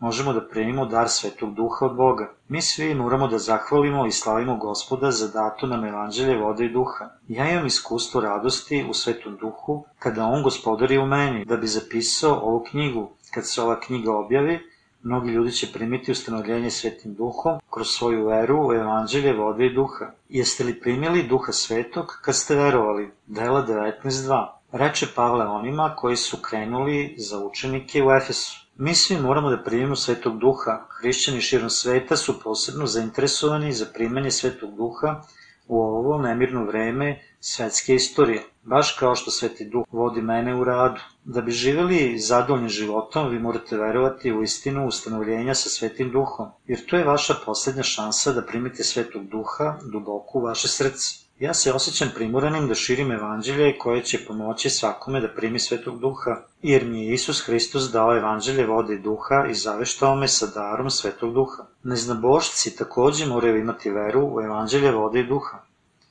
možemo 0.00 0.32
da 0.32 0.48
primimo 0.48 0.84
dar 0.86 1.08
Svetog 1.08 1.54
Duha 1.54 1.86
od 1.86 1.96
Boga. 1.96 2.26
Mi 2.48 2.62
svi 2.62 2.94
moramo 2.94 3.28
da 3.28 3.38
zahvalimo 3.38 4.06
i 4.06 4.12
slavimo 4.12 4.56
Gospoda 4.56 5.10
za 5.10 5.28
dato 5.28 5.66
nam 5.66 5.84
evanđelje 5.84 6.36
vode 6.38 6.64
i 6.64 6.72
duha. 6.72 7.08
Ja 7.28 7.50
imam 7.50 7.66
iskustvo 7.66 8.20
radosti 8.20 8.84
u 8.90 8.94
Svetom 8.94 9.36
Duhu 9.36 9.84
kada 9.98 10.24
On 10.24 10.42
gospodari 10.42 10.98
u 10.98 11.06
meni, 11.06 11.44
da 11.44 11.56
bi 11.56 11.66
zapisao 11.66 12.40
ovu 12.42 12.64
knjigu. 12.70 13.08
Kad 13.34 13.48
se 13.48 13.62
ova 13.62 13.80
knjiga 13.80 14.16
objavi, 14.16 14.60
mnogi 15.02 15.30
ljudi 15.30 15.52
će 15.52 15.72
primiti 15.72 16.12
ustanovljenje 16.12 16.70
Svetim 16.70 17.14
Duhom 17.14 17.60
kroz 17.70 17.88
svoju 17.88 18.26
veru 18.26 18.68
u 18.68 18.72
evanđelje 18.72 19.32
vode 19.32 19.66
i 19.66 19.74
duha. 19.74 20.06
Jeste 20.28 20.64
li 20.64 20.80
primili 20.80 21.28
Duha 21.28 21.52
Svetog 21.52 22.18
kad 22.22 22.36
ste 22.36 22.54
verovali? 22.54 23.10
Dela 23.26 23.66
19.2 23.66 24.46
Reče 24.72 25.06
Pavle 25.14 25.46
onima 25.46 25.94
koji 25.96 26.16
su 26.16 26.36
krenuli 26.42 27.14
za 27.18 27.38
učenike 27.44 28.02
u 28.02 28.12
Efesu. 28.12 28.66
Mi 28.76 28.94
svi 28.94 29.20
moramo 29.20 29.50
da 29.50 29.62
primimo 29.62 29.96
Svetog 29.96 30.38
Duha. 30.38 30.86
Hrišćani 30.88 31.40
širom 31.40 31.70
sveta 31.70 32.16
su 32.16 32.40
posebno 32.40 32.86
zainteresovani 32.86 33.72
za 33.72 33.86
primanje 33.94 34.30
Svetog 34.30 34.76
Duha 34.76 35.22
u 35.68 35.80
ovo 35.80 36.18
nemirno 36.18 36.64
vreme 36.64 37.20
svetske 37.40 37.94
istorije, 37.94 38.42
baš 38.62 38.96
kao 38.98 39.14
što 39.14 39.30
Sveti 39.30 39.64
Duh 39.64 39.86
vodi 39.90 40.22
mene 40.22 40.54
u 40.54 40.64
radu. 40.64 41.00
Da 41.28 41.40
bi 41.40 41.50
živeli 41.50 42.18
zadovoljnim 42.18 42.68
životom, 42.68 43.28
vi 43.28 43.38
morate 43.38 43.76
verovati 43.76 44.32
u 44.32 44.42
istinu 44.42 44.86
ustanovljenja 44.86 45.54
sa 45.54 45.68
Svetim 45.68 46.12
Duhom, 46.12 46.48
jer 46.66 46.86
to 46.86 46.96
je 46.96 47.04
vaša 47.04 47.34
poslednja 47.46 47.82
šansa 47.82 48.32
da 48.32 48.42
primite 48.42 48.84
Svetog 48.84 49.24
Duha 49.24 49.74
duboko 49.92 50.38
u 50.38 50.42
vaše 50.42 50.68
srce. 50.68 51.26
Ja 51.40 51.54
se 51.54 51.72
osjećam 51.72 52.12
primoranim 52.14 52.68
da 52.68 52.74
širim 52.74 53.12
evanđelje 53.12 53.78
koje 53.78 54.02
će 54.02 54.24
pomoći 54.26 54.70
svakome 54.70 55.20
da 55.20 55.28
primi 55.28 55.58
Svetog 55.58 55.98
Duha, 56.00 56.36
jer 56.62 56.84
mi 56.84 57.06
je 57.06 57.14
Isus 57.14 57.40
Hristos 57.46 57.90
dao 57.92 58.16
evanđelje 58.16 58.66
vode 58.66 58.94
i 58.94 58.98
duha 58.98 59.46
i 59.50 59.54
zaveštao 59.54 60.14
me 60.16 60.28
sa 60.28 60.46
darom 60.46 60.90
Svetog 60.90 61.34
Duha. 61.34 61.66
Neznabošci 61.82 62.76
takođe 62.76 63.26
moraju 63.26 63.58
imati 63.58 63.90
veru 63.90 64.28
u 64.32 64.40
evanđelje 64.42 64.90
vode 64.90 65.20
i 65.20 65.26
duha. 65.26 65.65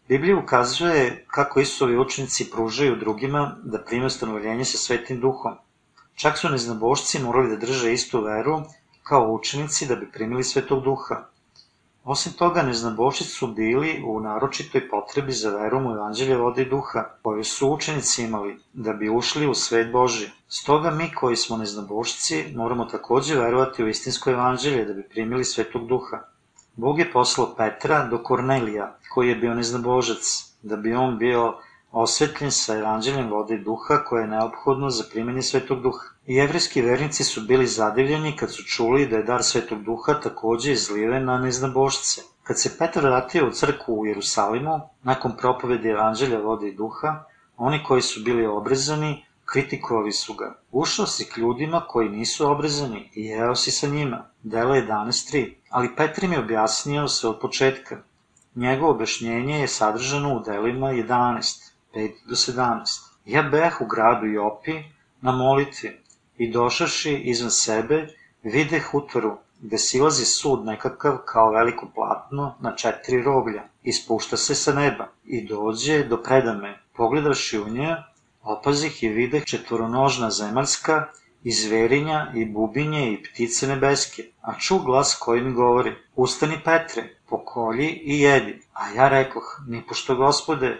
Biblija 0.08 0.38
ukazuje 0.38 1.26
kako 1.28 1.60
Isusovi 1.60 1.98
učenici 1.98 2.52
pružaju 2.52 2.96
drugima 2.96 3.56
da 3.64 3.80
prime 3.84 4.06
ustanovljenje 4.06 4.66
sa 4.66 4.78
Svetim 4.78 5.20
Duhom. 5.20 5.56
Čak 6.16 6.38
su 6.38 6.50
neznabošci 6.50 7.20
morali 7.20 7.50
da 7.50 7.56
drže 7.56 7.94
istu 7.94 8.22
veru 8.22 8.62
kao 9.04 9.32
učenici 9.32 9.88
da 9.88 9.96
bi 9.96 10.12
primili 10.12 10.44
Svetog 10.44 10.84
Duha. 10.84 11.24
Osim 12.04 12.34
toga, 12.34 12.62
neznabošci 12.62 13.24
su 13.24 13.48
bili 13.48 14.04
u 14.08 14.20
naročitoj 14.20 14.90
potrebi 14.90 15.32
za 15.32 15.50
verom 15.50 15.88
u 15.88 15.92
evanđelje 15.92 16.38
vode 16.38 16.62
i 16.62 16.70
duha, 16.70 17.04
koju 17.22 17.44
su 17.44 17.70
učenici 17.72 18.24
imali, 18.24 18.58
da 18.74 18.94
bi 18.94 19.10
ušli 19.10 19.48
u 19.48 19.54
svet 19.54 19.92
Boži. 19.92 20.30
Stoga 20.48 20.92
mi 20.92 21.12
koji 21.14 21.36
smo 21.36 21.58
neznabošci 21.58 22.46
moramo 22.56 22.86
takođe 22.86 23.36
verovati 23.36 23.84
u 23.84 23.88
istinsko 23.88 24.30
evanđelje 24.30 24.86
da 24.86 24.94
bi 24.94 25.10
primili 25.10 25.46
svetog 25.46 25.88
duha. 25.88 26.20
Bog 26.76 27.00
je 27.00 27.12
poslao 27.12 27.56
Petra 27.56 28.08
do 28.08 28.24
Kornelija, 28.24 28.98
koji 29.16 29.30
je 29.30 29.36
bio 29.36 29.54
neznabožac, 29.54 30.32
da 30.62 30.76
bi 30.76 30.94
on 30.94 31.18
bio 31.18 31.54
osvetljen 31.92 32.52
sa 32.52 32.74
evanđeljem 32.78 33.30
vode 33.32 33.58
duha 33.58 33.98
koje 34.08 34.22
je 34.22 34.28
neophodno 34.28 34.90
za 34.90 35.04
primjenje 35.12 35.42
svetog 35.42 35.82
duha. 35.82 36.08
Jevrijski 36.26 36.82
vernici 36.82 37.24
su 37.24 37.42
bili 37.42 37.68
zadivljeni 37.68 38.36
kad 38.38 38.52
su 38.54 38.64
čuli 38.64 39.08
da 39.08 39.18
je 39.18 39.24
dar 39.24 39.44
svetog 39.44 39.84
duha 39.84 40.20
takođe 40.24 40.72
izliven 40.72 41.26
na 41.26 41.38
neznabošce. 41.38 42.22
Kad 42.44 42.60
se 42.60 42.78
Petar 42.78 43.04
vratio 43.04 43.48
u 43.48 43.52
crkvu 43.52 44.00
u 44.00 44.06
Jerusalimu, 44.06 44.80
nakon 45.04 45.38
propovedi 45.38 45.90
evanđelja 45.90 46.40
vode 46.40 46.68
i 46.68 46.76
duha, 46.76 47.24
oni 47.58 47.84
koji 47.84 48.02
su 48.02 48.24
bili 48.24 48.46
obrezani, 48.46 49.26
kritikovali 49.46 50.12
su 50.12 50.34
ga. 50.34 50.56
Ušao 50.72 51.06
si 51.08 51.30
k 51.30 51.38
ljudima 51.38 51.82
koji 51.88 52.10
nisu 52.10 52.52
obrezani 52.52 53.10
i 53.14 53.26
jeo 53.26 53.56
si 53.56 53.72
sa 53.72 53.88
njima. 53.88 54.30
Delo 54.44 54.76
11.3. 54.76 55.54
Ali 55.70 55.96
Petar 55.96 56.24
im 56.24 56.34
je 56.34 56.40
objasnio 56.40 57.08
sve 57.08 57.30
od 57.30 57.40
početka. 57.40 58.02
Njegovo 58.56 58.92
objašnjenje 58.92 59.60
je 59.60 59.68
sadržano 59.68 60.36
u 60.36 60.40
delima 60.40 60.92
11, 60.92 61.72
5 61.94 62.12
do 62.28 62.36
17. 62.36 63.02
Ja 63.26 63.42
beh 63.44 63.82
u 63.82 63.86
gradu 63.86 64.26
Jopi 64.26 64.84
na 65.22 65.32
molitvi 65.32 66.02
i 66.38 66.52
došaši 66.52 67.14
izvan 67.14 67.52
sebe, 67.52 68.08
vide 68.44 68.80
hutvaru, 68.80 69.38
gde 69.60 69.78
silazi 69.78 70.26
sud 70.26 70.66
nekakav 70.66 71.18
kao 71.26 71.50
veliko 71.52 71.88
platno 71.96 72.56
na 72.60 72.76
četiri 72.76 73.24
roglja 73.24 73.64
i 73.84 73.94
spušta 73.94 74.38
se 74.38 74.56
sa 74.56 74.74
neba 74.74 75.08
i 75.26 75.48
dođe 75.48 76.04
do 76.04 76.24
predame. 76.24 76.80
Pogledaši 76.96 77.60
u 77.60 77.68
nje, 77.70 77.96
opazih 78.44 79.04
i 79.04 79.10
videh 79.10 79.46
četvoronožna 79.46 80.30
zemaljska 80.32 81.08
i 81.46 81.52
zverinja 81.52 82.32
i 82.36 82.46
bubinje 82.46 83.12
i 83.12 83.24
ptice 83.24 83.68
nebeske, 83.68 84.24
a 84.42 84.60
ču 84.60 84.80
glas 84.80 85.16
koji 85.20 85.42
mi 85.42 85.54
govori, 85.54 85.92
ustani 86.16 86.58
Petre, 86.64 87.04
pokolji 87.30 87.88
i 87.88 88.20
jedi. 88.20 88.62
A 88.74 88.90
ja 88.90 89.10
rekoh, 89.10 89.62
ni 89.68 89.82
pošto 89.88 90.16
gospode, 90.16 90.78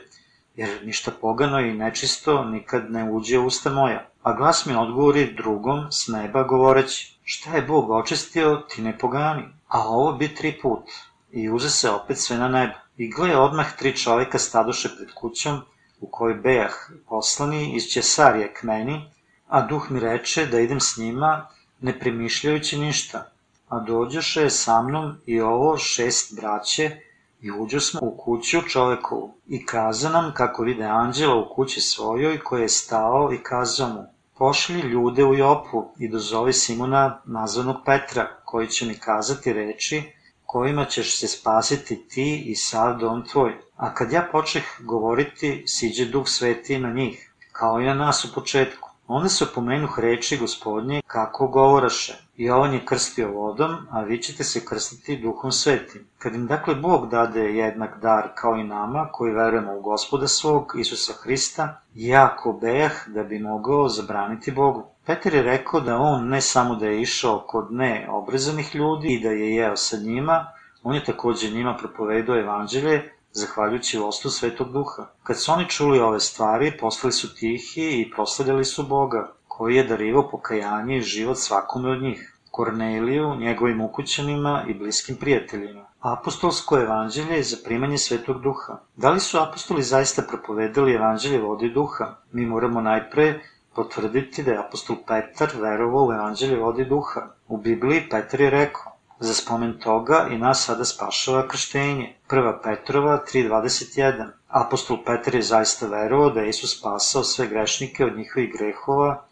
jer 0.56 0.70
ništa 0.86 1.12
pogano 1.22 1.60
i 1.60 1.74
nečisto 1.74 2.44
nikad 2.44 2.92
ne 2.92 3.12
uđe 3.12 3.40
u 3.40 3.46
usta 3.46 3.70
moja. 3.70 4.10
A 4.24 4.34
glas 4.34 4.66
mi 4.66 4.76
odgovori 4.76 5.34
drugom 5.34 5.92
s 5.92 6.08
neba 6.08 6.44
govoreći, 6.44 7.18
šta 7.24 7.56
je 7.56 7.62
Bog 7.62 7.92
očistio, 7.92 8.64
ti 8.70 8.82
ne 8.82 8.98
pogani. 8.98 9.44
A 9.68 9.88
ovo 9.88 10.12
bi 10.12 10.36
tri 10.36 10.60
put. 10.62 10.84
I 11.32 11.50
uze 11.50 11.70
se 11.70 11.90
opet 11.90 12.18
sve 12.18 12.38
na 12.38 12.48
nebo. 12.48 12.74
I 12.98 13.12
gle 13.12 13.38
odmah 13.38 13.78
tri 13.78 13.98
čoveka 13.98 14.40
stadoše 14.40 14.90
pred 14.98 15.14
kućom, 15.14 15.62
u 16.02 16.08
kojoj 16.12 16.36
bejah 16.36 16.74
poslani 17.10 17.76
iz 17.76 17.84
Ćesarije 17.84 18.54
k 18.54 18.64
meni, 18.64 19.15
a 19.48 19.62
duh 19.62 19.92
mi 19.92 20.00
reče 20.00 20.46
da 20.46 20.60
idem 20.60 20.80
s 20.80 20.98
njima, 20.98 21.48
ne 21.82 22.00
premišljajući 22.00 22.78
ništa. 22.80 23.32
A 23.70 23.80
dođoše 23.80 24.50
sa 24.50 24.82
mnom 24.82 25.18
i 25.26 25.42
ovo 25.42 25.78
šest 25.78 26.36
braće, 26.36 27.02
I 27.46 27.52
uđo 27.52 27.80
smo 27.80 28.00
u 28.04 28.18
kuću 28.18 28.62
čovekovu 28.62 29.34
i 29.48 29.66
kaza 29.66 30.10
nam 30.10 30.32
kako 30.34 30.64
vide 30.64 30.84
anđela 30.84 31.36
u 31.36 31.50
kući 31.56 31.82
svojoj 31.82 32.40
koji 32.40 32.62
je 32.62 32.70
stao 32.70 33.34
i 33.34 33.44
kazao 33.44 33.90
mu 33.90 34.06
Pošli 34.38 34.80
ljude 34.80 35.24
u 35.24 35.36
Jopu 35.36 35.92
i 36.00 36.10
dozove 36.10 36.54
Simona 36.54 37.22
nazvanog 37.26 37.76
Petra 37.86 38.28
koji 38.46 38.68
će 38.68 38.86
mi 38.86 38.98
kazati 39.00 39.54
reči 39.54 40.04
kojima 40.46 40.86
ćeš 40.86 41.20
se 41.20 41.28
spasiti 41.28 42.08
ti 42.10 42.44
i 42.46 42.56
sav 42.56 42.98
dom 42.98 43.24
tvoj. 43.28 43.54
A 43.76 43.94
kad 43.94 44.12
ja 44.12 44.28
počeh 44.32 44.64
govoriti, 44.80 45.64
siđe 45.68 46.06
duh 46.06 46.28
sveti 46.28 46.80
na 46.80 46.94
njih, 46.94 47.34
kao 47.52 47.80
i 47.82 47.86
na 47.86 47.94
nas 47.94 48.26
u 48.26 48.34
početku. 48.34 48.85
Onda 49.08 49.30
se 49.30 49.44
opomenuh 49.44 50.00
reči 50.00 50.38
gospodnje 50.38 51.02
kako 51.08 51.48
govoraše. 51.48 52.14
On 52.54 52.74
je 52.74 52.86
krstio 52.86 53.32
vodom, 53.32 53.76
a 53.92 54.02
vi 54.02 54.22
ćete 54.22 54.44
se 54.44 54.66
krstiti 54.66 55.18
duhom 55.18 55.52
svetim. 55.52 56.08
Kad 56.18 56.36
im 56.36 56.48
dakle 56.48 56.76
Bog 56.76 57.10
dade 57.10 57.40
jednak 57.40 58.02
dar 58.02 58.30
kao 58.36 58.56
i 58.56 58.64
nama, 58.64 59.10
koji 59.12 59.34
verujemo 59.34 59.74
u 59.74 59.82
gospoda 59.82 60.28
svog, 60.28 60.74
Isusa 60.78 61.14
Hrista, 61.24 61.82
jako 61.96 62.54
bejah 62.62 63.08
da 63.08 63.24
bi 63.24 63.40
mogao 63.40 63.90
zabraniti 63.90 64.52
Bogu. 64.52 64.84
Peter 65.06 65.34
je 65.34 65.44
rekao 65.44 65.80
da 65.80 65.98
on 65.98 66.28
ne 66.28 66.42
samo 66.42 66.76
da 66.76 66.86
je 66.86 67.02
išao 67.02 67.44
kod 67.48 67.68
ne 67.72 68.08
obrezanih 68.12 68.76
ljudi 68.76 69.08
i 69.08 69.24
da 69.24 69.30
je 69.30 69.56
jeo 69.56 69.76
sa 69.76 69.98
njima, 69.98 70.46
on 70.84 70.96
je 70.96 71.04
takođe 71.04 71.50
njima 71.50 71.78
propovedao 71.78 72.40
evanđelje, 72.40 73.15
zahvaljujući 73.36 73.98
vostu 73.98 74.30
Svetog 74.30 74.72
Duha. 74.72 75.06
Kad 75.24 75.40
su 75.40 75.52
oni 75.52 75.70
čuli 75.70 76.00
ove 76.00 76.20
stvari, 76.20 76.78
postali 76.78 77.14
su 77.14 77.36
tihi 77.36 78.02
i 78.02 78.12
proslavljali 78.16 78.66
su 78.66 78.88
Boga, 78.88 79.32
koji 79.48 79.76
je 79.76 79.84
darivao 79.84 80.30
pokajanje 80.30 80.98
i 80.98 81.02
život 81.02 81.38
svakome 81.38 81.92
od 81.92 82.02
njih. 82.02 82.32
Korneliju, 82.52 83.36
njegovim 83.36 83.82
ukućanima 83.82 84.64
i 84.68 84.74
bliskim 84.74 85.16
prijateljima. 85.16 85.86
Apostolsko 86.00 86.80
evanđelje 86.80 87.44
za 87.44 87.58
primanje 87.66 87.98
Svetog 87.98 88.42
Duha. 88.42 88.78
Da 88.96 89.10
li 89.10 89.20
su 89.20 89.40
apostoli 89.40 89.84
zaista 89.84 90.22
propovedali 90.22 90.94
evanđelje 90.94 91.42
vode 91.42 91.70
duha? 91.70 92.16
Mi 92.32 92.46
moramo 92.46 92.82
najpre 92.82 93.40
potvrditi 93.76 94.44
da 94.44 94.52
je 94.52 94.60
apostol 94.60 94.96
Petar 95.08 95.50
verovao 95.62 96.06
u 96.08 96.14
evanđelje 96.14 96.60
vode 96.60 96.86
duha. 96.86 97.22
U 97.48 97.58
Bibliji 97.58 98.10
Petar 98.10 98.42
je 98.42 98.50
rekao, 98.50 98.95
Za 99.20 99.34
spomen 99.34 99.80
toga 99.80 100.28
i 100.32 100.38
nas 100.38 100.66
sada 100.66 100.86
spašava 100.86 101.48
krštenje. 101.48 102.16
1. 102.30 102.54
Petrova 102.64 103.24
3.21 103.34 104.30
Apostol 104.48 104.98
Petar 105.06 105.36
je 105.36 105.42
zaista 105.42 105.88
verovao 105.88 106.30
da 106.30 106.42
je 106.42 106.50
Isus 106.50 106.80
spasao 106.80 107.24
sve 107.24 107.48
grešnike 107.48 108.06
od 108.06 108.18
njihovih 108.18 108.54
grehova 108.58 109.26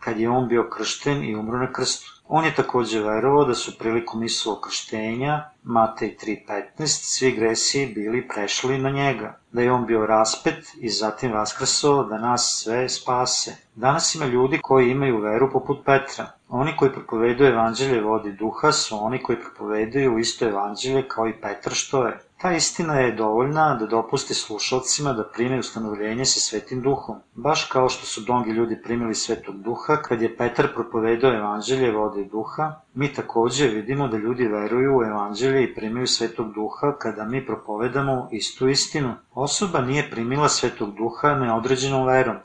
kad 0.00 0.20
je 0.20 0.30
on 0.30 0.48
bio 0.48 0.70
kršten 0.70 1.24
i 1.24 1.36
umro 1.36 1.58
na 1.58 1.72
krstu. 1.72 2.16
On 2.28 2.44
je 2.44 2.54
takođe 2.54 3.00
verovao 3.00 3.44
da 3.44 3.54
su 3.54 3.78
prilikom 3.78 4.22
Isusovog 4.22 4.60
krštenja, 4.60 5.50
Matej 5.62 6.16
3.15, 6.24 6.86
svi 6.86 7.32
gresi 7.32 7.86
bili 7.86 8.28
prešli 8.28 8.78
na 8.78 8.90
njega, 8.90 9.38
da 9.52 9.62
je 9.62 9.72
on 9.72 9.86
bio 9.86 10.06
raspet 10.06 10.66
i 10.80 10.88
zatim 10.88 11.32
vaskrasao 11.32 12.04
da 12.04 12.18
nas 12.18 12.62
sve 12.62 12.88
spase. 12.88 13.56
Danas 13.74 14.14
ima 14.14 14.26
ljudi 14.26 14.58
koji 14.62 14.90
imaju 14.90 15.20
veru 15.20 15.50
poput 15.52 15.84
Petra. 15.84 16.35
Oni 16.48 16.76
koji 16.76 16.92
propovedaju 16.92 17.52
evanđelje 17.52 18.00
vodi 18.00 18.32
duha 18.32 18.72
su 18.72 19.04
oni 19.04 19.22
koji 19.22 19.38
propovedaju 19.40 20.18
isto 20.18 20.48
evanđelje 20.48 21.08
kao 21.08 21.28
i 21.28 21.40
Petar 21.40 21.72
što 21.72 22.06
je. 22.06 22.18
Ta 22.40 22.52
istina 22.52 22.94
je 22.94 23.12
dovoljna 23.12 23.74
da 23.74 23.86
dopusti 23.86 24.34
slušalcima 24.34 25.12
da 25.12 25.24
prime 25.24 25.58
ustanovljenje 25.58 26.24
sa 26.24 26.40
Svetim 26.40 26.82
Duhom, 26.82 27.16
baš 27.34 27.64
kao 27.64 27.88
što 27.88 28.06
su 28.06 28.20
mnogi 28.28 28.50
ljudi 28.50 28.82
primili 28.84 29.14
Svetog 29.14 29.62
Duha 29.62 29.96
kad 29.96 30.22
je 30.22 30.36
Petar 30.36 30.68
propovedao 30.74 31.34
evanđelje 31.34 31.90
vode 31.90 32.20
i 32.20 32.28
duha, 32.28 32.74
mi 32.94 33.12
takođe 33.12 33.66
vidimo 33.66 34.08
da 34.08 34.16
ljudi 34.16 34.48
veruju 34.48 34.98
u 34.98 35.02
evanđelje 35.02 35.64
i 35.64 35.74
primaju 35.74 36.06
Svetog 36.06 36.52
Duha 36.52 36.92
kada 36.98 37.24
mi 37.24 37.46
propovedamo 37.46 38.28
istu 38.32 38.68
istinu. 38.68 39.14
Osoba 39.34 39.80
nije 39.80 40.10
primila 40.10 40.48
Svetog 40.48 40.94
Duha 40.94 41.34
neodređenom 41.34 42.06
verom, 42.06 42.36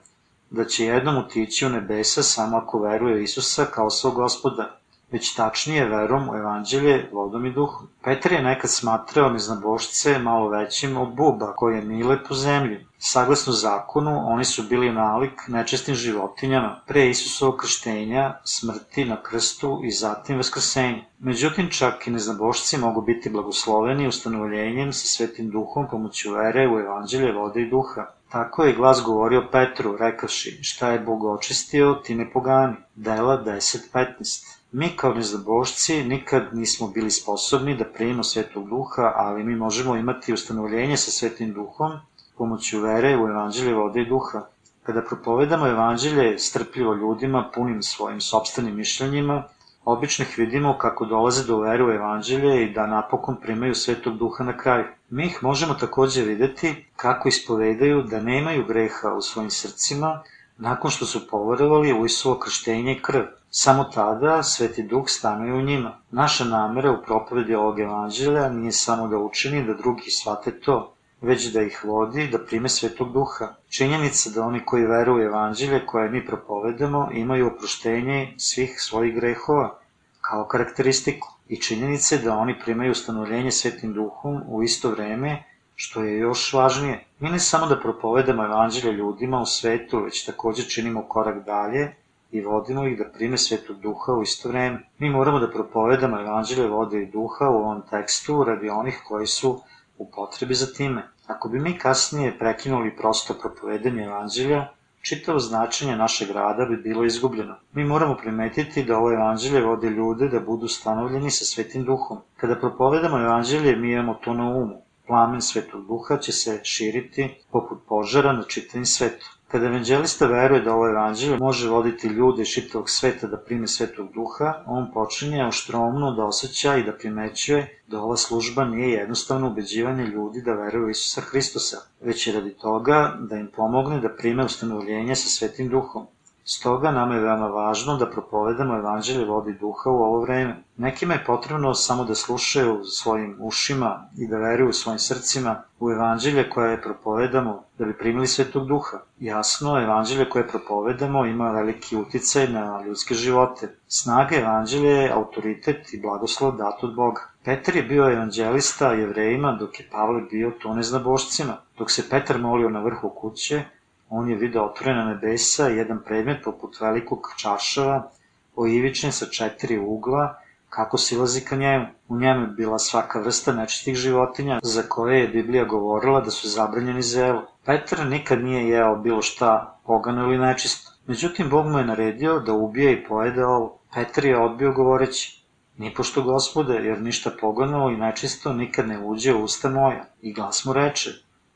da 0.52 0.66
će 0.66 0.86
jednom 0.86 1.18
utići 1.18 1.66
u 1.66 1.70
nebesa 1.70 2.24
samo 2.24 2.58
ako 2.58 2.80
veruje 2.80 3.24
Isusa 3.24 3.66
kao 3.66 3.90
svog 3.90 4.16
gospoda. 4.16 4.81
Već 5.12 5.36
tačnije 5.36 5.86
verom 5.86 6.30
u 6.30 6.36
evanđelje 6.36 7.10
vodom 7.12 7.46
i 7.46 7.54
duhom. 7.54 7.88
Petar 8.04 8.32
je 8.32 8.44
nekad 8.44 8.72
smatrao 8.72 9.30
neznabošce 9.30 10.20
malo 10.20 10.50
većim 10.50 10.98
od 10.98 11.16
buba 11.16 11.54
koje 11.56 11.82
mile 11.82 12.24
po 12.24 12.36
zemlji. 12.36 12.86
Saglasno 12.98 13.54
zakonu, 13.54 14.32
oni 14.34 14.46
su 14.46 14.64
bili 14.64 14.92
nalik 14.92 15.48
nečestim 15.48 15.96
životinjama 15.96 16.80
pre 16.88 17.10
Isusovog 17.10 17.58
krštenja, 17.58 18.34
smrti 18.44 19.06
na 19.06 19.24
krstu 19.24 19.82
i 19.84 19.92
zatim 19.92 20.38
vaskrsenja. 20.38 21.04
Međutim, 21.20 21.70
čak 21.70 22.08
i 22.08 22.12
neznabošci 22.12 22.78
mogu 22.78 23.02
biti 23.02 23.30
blagosloveni 23.30 24.08
ustanovljenjem 24.08 24.94
sa 24.94 25.08
svetim 25.08 25.50
duhom 25.50 25.88
pomoću 25.92 26.34
vere 26.34 26.68
u 26.68 26.80
evanđelje 26.80 27.32
vode 27.32 27.62
i 27.62 27.70
duha. 27.70 28.06
Tako 28.30 28.64
je 28.64 28.74
glas 28.74 29.02
govorio 29.06 29.48
Petru, 29.52 29.98
rekavši, 29.98 30.60
šta 30.64 30.92
je 30.92 31.00
Bog 31.00 31.24
očistio, 31.24 31.94
ti 32.04 32.16
ne 32.16 32.32
pogani. 32.32 32.76
Dela 32.96 33.44
10.15 33.44 34.51
Mi 34.72 34.96
kao 34.96 35.14
nezabošci 35.14 36.04
nikad 36.04 36.44
nismo 36.54 36.88
bili 36.88 37.12
sposobni 37.12 37.78
da 37.78 37.86
primimo 37.86 38.24
svetog 38.24 38.70
duha, 38.70 39.14
ali 39.16 39.44
mi 39.44 39.56
možemo 39.56 39.96
imati 39.96 40.34
ustanovljenje 40.34 40.98
sa 40.98 41.12
svetim 41.12 41.54
duhom 41.54 41.92
pomoću 42.38 42.80
vere 42.82 43.18
u 43.18 43.28
evanđelje 43.28 43.74
vode 43.74 44.02
i 44.02 44.06
duha. 44.06 44.42
Kada 44.84 45.02
propovedamo 45.02 45.68
evanđelje 45.68 46.40
strpljivo 46.40 46.94
ljudima 46.94 47.50
punim 47.56 47.84
svojim 47.84 48.22
sobstvenim 48.22 48.76
mišljenjima, 48.76 49.44
obično 49.86 50.26
ih 50.26 50.38
vidimo 50.38 50.78
kako 50.78 51.06
dolaze 51.06 51.44
do 51.48 51.60
vere 51.60 51.84
u 51.84 51.92
evanđelje 51.92 52.64
i 52.64 52.74
da 52.74 52.88
napokon 52.88 53.38
primaju 53.42 53.76
svetog 53.76 54.18
duha 54.18 54.44
na 54.44 54.58
kraju. 54.58 54.86
Mi 55.10 55.26
ih 55.26 55.44
možemo 55.44 55.74
takođe 55.74 56.24
videti 56.24 56.86
kako 56.96 57.28
ispovedaju 57.28 58.02
da 58.04 58.22
nemaju 58.22 58.66
greha 58.66 59.14
u 59.18 59.22
svojim 59.22 59.52
srcima 59.52 60.24
nakon 60.58 60.92
što 60.92 61.06
su 61.06 61.28
poverovali 61.28 61.94
u 61.94 62.06
Isuo 62.06 62.40
krštenje 62.40 62.92
i 62.92 63.02
krv. 63.02 63.24
Samo 63.54 63.84
tada 63.84 64.44
Sveti 64.44 64.84
Duh 64.84 65.04
stanuje 65.08 65.54
u 65.54 65.62
njima. 65.62 65.98
Naša 66.12 66.44
namera 66.44 66.92
u 66.92 67.02
propovedi 67.06 67.56
ovog 67.56 67.80
evanđelja 67.80 68.50
nije 68.50 68.72
samo 68.72 69.08
da 69.08 69.18
učini 69.18 69.66
da 69.66 69.74
drugi 69.74 70.12
shvate 70.12 70.60
to, 70.60 70.94
već 71.22 71.46
da 71.54 71.62
ih 71.62 71.82
vodi 71.86 72.28
da 72.28 72.40
prime 72.46 72.70
Svetog 72.70 73.12
Duha. 73.14 73.56
Činjenica 73.70 74.30
da 74.30 74.44
oni 74.44 74.66
koji 74.66 74.86
veruju 74.86 75.24
u 75.24 75.26
evanđelje 75.26 75.86
koje 75.86 76.10
mi 76.10 76.26
propovedamo 76.26 77.10
imaju 77.14 77.48
oproštenje 77.48 78.34
svih 78.38 78.76
svojih 78.78 79.16
grehova 79.16 79.80
kao 80.22 80.46
karakteristiku 80.48 81.28
i 81.48 81.62
činjenice 81.62 82.18
da 82.18 82.38
oni 82.38 82.60
primaju 82.60 82.92
ustanovljenje 82.92 83.52
Svetim 83.52 83.94
Duhom 83.94 84.42
u 84.48 84.64
isto 84.64 84.90
vreme 84.90 85.44
što 85.76 86.04
je 86.04 86.20
još 86.20 86.54
važnije. 86.54 87.06
Mi 87.20 87.30
ne 87.30 87.40
samo 87.40 87.66
da 87.66 87.80
propovedamo 87.80 88.46
evanđelje 88.46 88.94
ljudima 88.94 89.42
u 89.42 89.46
svetu, 89.46 90.04
već 90.04 90.26
takođe 90.26 90.64
činimo 90.64 91.04
korak 91.08 91.46
dalje 91.46 91.96
i 92.32 92.42
vodimo 92.42 92.88
ih 92.88 92.98
da 92.98 93.06
prime 93.14 93.38
svetog 93.38 93.80
duha 93.80 94.14
u 94.14 94.22
isto 94.22 94.50
vreme. 94.50 94.80
Mi 95.00 95.10
moramo 95.10 95.40
da 95.40 95.52
propovedamo 95.52 96.20
evanđelje 96.20 96.68
vode 96.68 97.02
i 97.02 97.12
duha 97.12 97.50
u 97.50 97.56
ovom 97.56 97.82
tekstu 97.90 98.44
radi 98.44 98.70
onih 98.70 99.02
koji 99.08 99.28
su 99.28 99.62
u 99.98 100.12
potrebi 100.12 100.54
za 100.54 100.74
time. 100.74 101.08
Ako 101.28 101.50
bi 101.50 101.60
mi 101.60 101.78
kasnije 101.78 102.38
prekinuli 102.40 102.96
prosto 102.96 103.34
propovedanje 103.42 104.04
evanđelja, 104.04 104.68
čitavo 105.02 105.40
značenje 105.40 105.96
našeg 105.96 106.32
rada 106.32 106.66
bi 106.66 106.78
bilo 106.78 107.06
izgubljeno. 107.06 107.56
Mi 107.74 107.84
moramo 107.84 108.18
primetiti 108.18 108.84
da 108.84 108.98
ovo 108.98 109.14
evanđelje 109.14 109.62
vode 109.62 109.90
ljude 109.90 110.28
da 110.30 110.40
budu 110.40 110.68
stanovljeni 110.68 111.32
sa 111.32 111.46
svetim 111.46 111.86
duhom. 111.86 112.18
Kada 112.38 112.56
propovedamo 112.56 113.20
evanđelje, 113.20 113.76
mi 113.76 113.92
imamo 113.92 114.14
to 114.14 114.34
na 114.34 114.50
umu. 114.50 114.82
Plamen 115.08 115.42
svetog 115.42 115.88
duha 115.88 116.18
će 116.18 116.32
se 116.32 116.60
širiti 116.64 117.30
poput 117.52 117.80
požara 117.88 118.34
na 118.34 118.44
čitavim 118.44 118.86
svetu. 118.86 119.26
Kada 119.52 119.66
evanđelista 119.66 120.28
veruje 120.28 120.62
da 120.62 120.74
ovo 120.74 120.90
evanđelje 120.90 121.38
može 121.38 121.70
voditi 121.70 122.08
ljude 122.08 122.42
iz 122.42 122.48
čitavog 122.48 122.90
sveta 122.90 123.28
da 123.28 123.38
prime 123.38 123.68
svetog 123.68 124.14
duha, 124.14 124.54
on 124.66 124.92
počinje 124.94 125.46
oštromno 125.46 126.12
da 126.12 126.26
osjeća 126.26 126.76
i 126.76 126.84
da 126.84 126.94
primećuje 126.94 127.82
da 127.88 128.02
ova 128.02 128.18
služba 128.18 128.66
nije 128.66 128.90
jednostavno 128.90 129.48
ubeđivanje 129.48 130.04
ljudi 130.04 130.42
da 130.42 130.54
veruju 130.54 130.90
Isusa 130.90 131.22
Hristosa, 131.22 131.78
već 132.02 132.28
je 132.28 132.34
radi 132.34 132.54
toga 132.54 133.18
da 133.20 133.36
im 133.36 133.50
pomogne 133.56 134.00
da 134.00 134.16
prime 134.18 134.46
ustanovljenje 134.46 135.16
sa 135.16 135.30
svetim 135.30 135.70
duhom. 135.70 136.06
Stoga 136.44 136.92
nama 136.92 137.16
je 137.16 137.22
veoma 137.22 137.48
važno 137.48 137.96
da 137.98 138.10
propovedamo 138.10 138.78
evanđelje 138.78 139.26
vodi 139.26 139.54
duha 139.54 139.90
u 139.90 140.04
ovo 140.04 140.22
vreme. 140.22 140.64
Nekima 140.78 141.14
je 141.14 141.24
potrebno 141.26 141.74
samo 141.74 142.04
da 142.04 142.16
slušaju 142.16 142.84
svojim 142.84 143.36
ušima 143.40 144.10
i 144.18 144.28
da 144.28 144.38
veruju 144.38 144.74
svojim 144.74 145.00
srcima 145.00 145.64
u 145.80 145.92
evanđelje 145.92 146.50
koje 146.50 146.82
propovedamo 146.82 147.64
da 147.78 147.86
bi 147.86 147.98
primili 147.98 148.28
svetog 148.28 148.68
duha. 148.68 148.98
Jasno, 149.20 149.82
evanđelje 149.82 150.30
koje 150.30 150.48
propovedamo 150.48 151.26
ima 151.26 151.52
veliki 151.52 151.98
uticaj 151.98 152.48
na 152.48 152.82
ljudske 152.86 153.14
živote. 153.14 153.76
Snaga 153.88 154.36
evanđelje 154.36 154.90
je 154.90 155.12
autoritet 155.12 155.94
i 155.94 156.02
blagoslov 156.02 156.56
dat 156.58 156.84
od 156.84 156.96
Boga. 156.96 157.22
Petar 157.46 157.76
je 157.76 157.84
bio 157.84 158.12
evanđelista 158.12 158.94
jevrejima 158.94 159.58
dok 159.60 159.80
je 159.80 159.88
Pavle 159.92 160.22
bio 160.22 160.52
to 160.62 160.74
neznabošcima. 160.74 161.54
Dok 161.78 161.92
se 161.92 162.10
Petar 162.10 162.38
molio 162.38 162.70
na 162.70 162.80
vrhu 162.80 163.10
kuće, 163.10 163.64
on 164.14 164.30
je 164.30 164.36
video 164.36 164.66
otvorena 164.66 165.06
nebesa 165.06 165.68
jedan 165.68 166.00
predmet 166.06 166.44
poput 166.44 166.80
velikog 166.82 167.28
čaršava, 167.38 168.12
oivičen 168.56 169.12
sa 169.12 169.26
četiri 169.26 169.80
ugla, 169.80 170.42
kako 170.70 170.98
silazi 170.98 171.42
ka 171.42 171.56
njemu. 171.56 171.86
U 172.08 172.18
njemu 172.18 172.42
je 172.42 172.48
bila 172.48 172.80
svaka 172.80 173.20
vrsta 173.20 173.54
nečistih 173.54 173.96
životinja, 173.96 174.60
za 174.64 174.84
koje 174.90 175.20
je 175.20 175.28
Biblija 175.28 175.66
govorila 175.66 176.22
da 176.22 176.32
su 176.32 176.50
zabranjeni 176.50 177.02
zelo. 177.02 177.48
Petar 177.66 178.06
nikad 178.08 178.44
nije 178.44 178.70
jeo 178.70 178.96
bilo 178.96 179.22
šta 179.22 179.80
pogano 179.86 180.24
ili 180.24 180.38
nečisto. 180.38 180.92
Međutim, 181.08 181.50
Bog 181.50 181.66
mu 181.66 181.78
je 181.78 181.86
naredio 181.86 182.40
da 182.40 182.54
ubije 182.54 182.94
i 182.94 183.04
pojede 183.06 183.46
ovo. 183.46 183.80
Petar 183.94 184.26
je 184.26 184.40
odbio 184.40 184.72
govoreći, 184.72 185.42
Ni 185.78 185.94
pošto 185.94 186.22
gospode, 186.22 186.74
jer 186.74 187.02
ništa 187.02 187.32
pogano 187.42 187.90
i 187.90 187.98
nečisto 187.98 188.54
nikad 188.54 188.88
ne 188.88 189.00
uđe 189.00 189.34
u 189.34 189.44
usta 189.44 189.70
moja. 189.70 190.06
I 190.22 190.34
glas 190.34 190.66
mu 190.66 190.74
reče, 190.74 191.10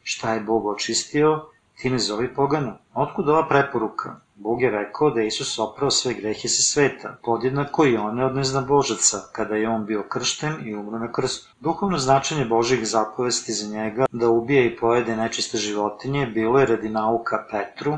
šta 0.03 0.33
je 0.33 0.39
Bog 0.39 0.65
očistio, 0.65 1.41
ti 1.75 1.89
ne 1.89 1.99
zovi 1.99 2.33
pogano. 2.33 2.77
Otkud 2.93 3.29
ova 3.29 3.47
preporuka? 3.47 4.15
Bog 4.35 4.61
je 4.61 4.69
rekao 4.71 5.09
da 5.09 5.21
je 5.21 5.27
Isus 5.27 5.59
oprao 5.59 5.91
sve 5.91 6.13
grehe 6.13 6.47
sa 6.47 6.63
sveta, 6.63 7.17
podjednako 7.23 7.85
i 7.85 7.97
one 7.97 8.25
od 8.25 8.35
neznabožaca, 8.35 9.17
kada 9.31 9.55
je 9.55 9.69
on 9.69 9.85
bio 9.85 10.03
kršten 10.03 10.67
i 10.67 10.75
umro 10.75 10.99
na 10.99 11.11
krstu. 11.11 11.49
Duhovno 11.59 11.97
značenje 11.97 12.45
Božih 12.45 12.87
zapovesti 12.87 13.53
za 13.53 13.77
njega 13.77 14.05
da 14.11 14.29
ubije 14.29 14.65
i 14.65 14.77
pojede 14.77 15.15
nečiste 15.15 15.57
životinje 15.57 16.27
bilo 16.27 16.59
je 16.59 16.65
radi 16.65 16.89
nauka 16.89 17.45
Petru, 17.51 17.97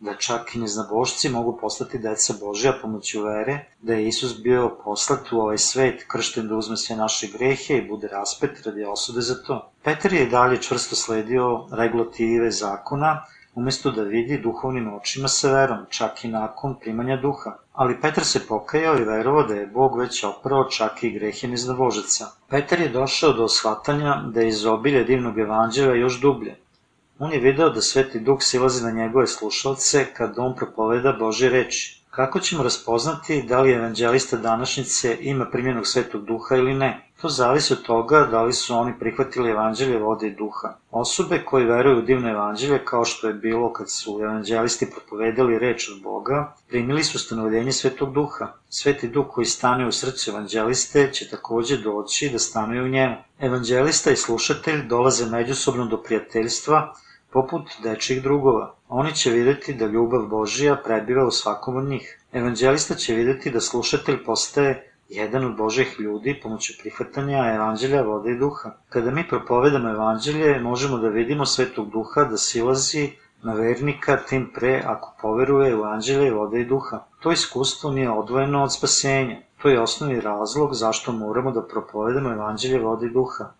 da 0.00 0.14
čak 0.14 0.54
i 0.54 0.58
neznabošci 0.58 1.28
mogu 1.28 1.58
postati 1.60 1.98
deca 1.98 2.34
Božja 2.40 2.72
pomoću 2.82 3.22
vere, 3.22 3.58
da 3.82 3.94
je 3.94 4.08
Isus 4.08 4.42
bio 4.42 4.76
poslat 4.84 5.32
u 5.32 5.40
ovaj 5.40 5.58
svet, 5.58 6.04
kršten 6.08 6.48
da 6.48 6.56
uzme 6.56 6.76
sve 6.76 6.96
naše 6.96 7.26
grehe 7.38 7.76
i 7.76 7.88
bude 7.88 8.08
raspet 8.08 8.66
radi 8.66 8.84
osude 8.84 9.20
za 9.20 9.42
to. 9.42 9.70
Petar 9.82 10.12
je 10.12 10.26
dalje 10.26 10.62
čvrsto 10.62 10.96
sledio 10.96 11.66
regulative 11.72 12.50
zakona, 12.50 13.22
umesto 13.54 13.90
da 13.90 14.02
vidi 14.02 14.38
duhovnim 14.38 14.94
očima 14.94 15.28
sa 15.28 15.52
verom, 15.52 15.78
čak 15.88 16.24
i 16.24 16.28
nakon 16.28 16.74
primanja 16.80 17.16
duha. 17.16 17.56
Ali 17.72 18.00
Petar 18.00 18.24
se 18.24 18.46
pokajao 18.46 18.98
i 18.98 19.04
verovao 19.04 19.42
da 19.42 19.54
je 19.54 19.66
Bog 19.66 19.98
već 19.98 20.24
oprao 20.24 20.64
čak 20.64 21.02
i 21.02 21.10
grehe 21.10 21.48
neznavožaca. 21.48 22.26
Petar 22.48 22.80
je 22.80 22.88
došao 22.88 23.32
do 23.32 23.48
shvatanja 23.48 24.22
da 24.34 24.40
je 24.40 24.48
iz 24.48 24.66
obilja 24.66 25.04
divnog 25.04 25.38
evanđela 25.38 25.94
još 25.94 26.20
dublje, 26.20 26.56
On 27.18 27.32
je 27.32 27.40
video 27.40 27.70
da 27.70 27.80
Sveti 27.80 28.20
Duh 28.20 28.38
silazi 28.40 28.84
na 28.84 28.90
njegove 28.90 29.26
slušalce 29.26 30.06
kad 30.12 30.38
on 30.38 30.56
propoveda 30.56 31.12
Bože 31.12 31.48
reči. 31.48 31.95
Kako 32.16 32.40
ćemo 32.40 32.62
raspoznati 32.62 33.42
da 33.42 33.60
li 33.60 33.72
evanđelista 33.72 34.36
današnjice 34.36 35.18
ima 35.20 35.46
primjenog 35.52 35.86
Svetog 35.86 36.24
Duha 36.24 36.56
ili 36.56 36.74
ne? 36.74 37.10
To 37.20 37.28
zavisi 37.28 37.72
od 37.72 37.82
toga 37.82 38.28
da 38.30 38.42
li 38.42 38.52
su 38.52 38.74
oni 38.76 38.98
prihvatili 38.98 39.50
evanđelje 39.50 39.98
vode 39.98 40.26
i 40.26 40.34
duha. 40.34 40.74
Osobe 40.90 41.42
koji 41.44 41.64
veruju 41.64 41.98
u 41.98 42.02
divno 42.02 42.30
evanđelje, 42.30 42.84
kao 42.84 43.04
što 43.04 43.28
je 43.28 43.34
bilo 43.34 43.72
kad 43.72 43.90
su 43.90 44.20
evanđelisti 44.22 44.90
propovedali 44.90 45.58
reč 45.58 45.88
od 45.88 46.02
Boga, 46.02 46.54
primili 46.68 47.04
su 47.04 47.18
stanovljenje 47.18 47.72
Svetog 47.72 48.12
Duha. 48.12 48.52
Sveti 48.68 49.08
Duh 49.08 49.26
koji 49.30 49.46
stane 49.46 49.86
u 49.86 49.92
srcu 49.92 50.30
evanđeliste 50.30 51.10
će 51.12 51.28
takođe 51.28 51.76
doći 51.76 52.28
da 52.32 52.38
stanuje 52.38 52.82
u 52.82 52.88
njemu. 52.88 53.16
Evanđelista 53.38 54.10
i 54.10 54.16
slušatelj 54.16 54.86
dolaze 54.86 55.26
međusobno 55.26 55.86
do 55.86 56.02
prijateljstva, 56.02 56.94
poput 57.32 57.62
dečih 57.82 58.22
drugova. 58.22 58.74
Oni 58.88 59.14
će 59.14 59.30
videti 59.30 59.74
da 59.74 59.86
ljubav 59.86 60.26
Božija 60.26 60.76
prebiva 60.84 61.26
u 61.26 61.30
svakom 61.30 61.76
od 61.76 61.84
njih. 61.84 62.20
Evanđelista 62.32 62.94
će 62.94 63.14
videti 63.14 63.50
da 63.50 63.60
slušatelj 63.60 64.24
postaje 64.24 64.92
jedan 65.08 65.44
od 65.44 65.56
Božih 65.56 65.96
ljudi 65.98 66.40
pomoću 66.42 66.72
prihvatanja 66.80 67.54
evanđelja 67.54 68.02
vode 68.02 68.30
i 68.30 68.38
duha. 68.38 68.70
Kada 68.88 69.10
mi 69.10 69.28
propovedamo 69.28 69.90
evanđelje, 69.90 70.60
možemo 70.60 70.98
da 70.98 71.08
vidimo 71.08 71.46
svetog 71.46 71.90
duha 71.90 72.24
da 72.24 72.36
silazi 72.36 73.10
na 73.42 73.54
vernika, 73.54 74.16
tim 74.16 74.50
pre 74.54 74.82
ako 74.86 75.14
poveruje 75.22 75.74
u 75.74 75.78
evanđelje 75.78 76.30
vode 76.30 76.60
i 76.60 76.64
duha. 76.64 77.04
To 77.20 77.32
iskustvo 77.32 77.90
nije 77.90 78.10
odvojeno 78.10 78.62
od 78.62 78.74
spasenja. 78.74 79.36
To 79.62 79.68
je 79.68 79.80
osnovni 79.80 80.20
razlog 80.20 80.74
zašto 80.74 81.12
moramo 81.12 81.50
da 81.50 81.62
propovedamo 81.62 82.32
evanđelje 82.32 82.78
vode 82.78 83.06
i 83.06 83.10
duha. 83.10 83.52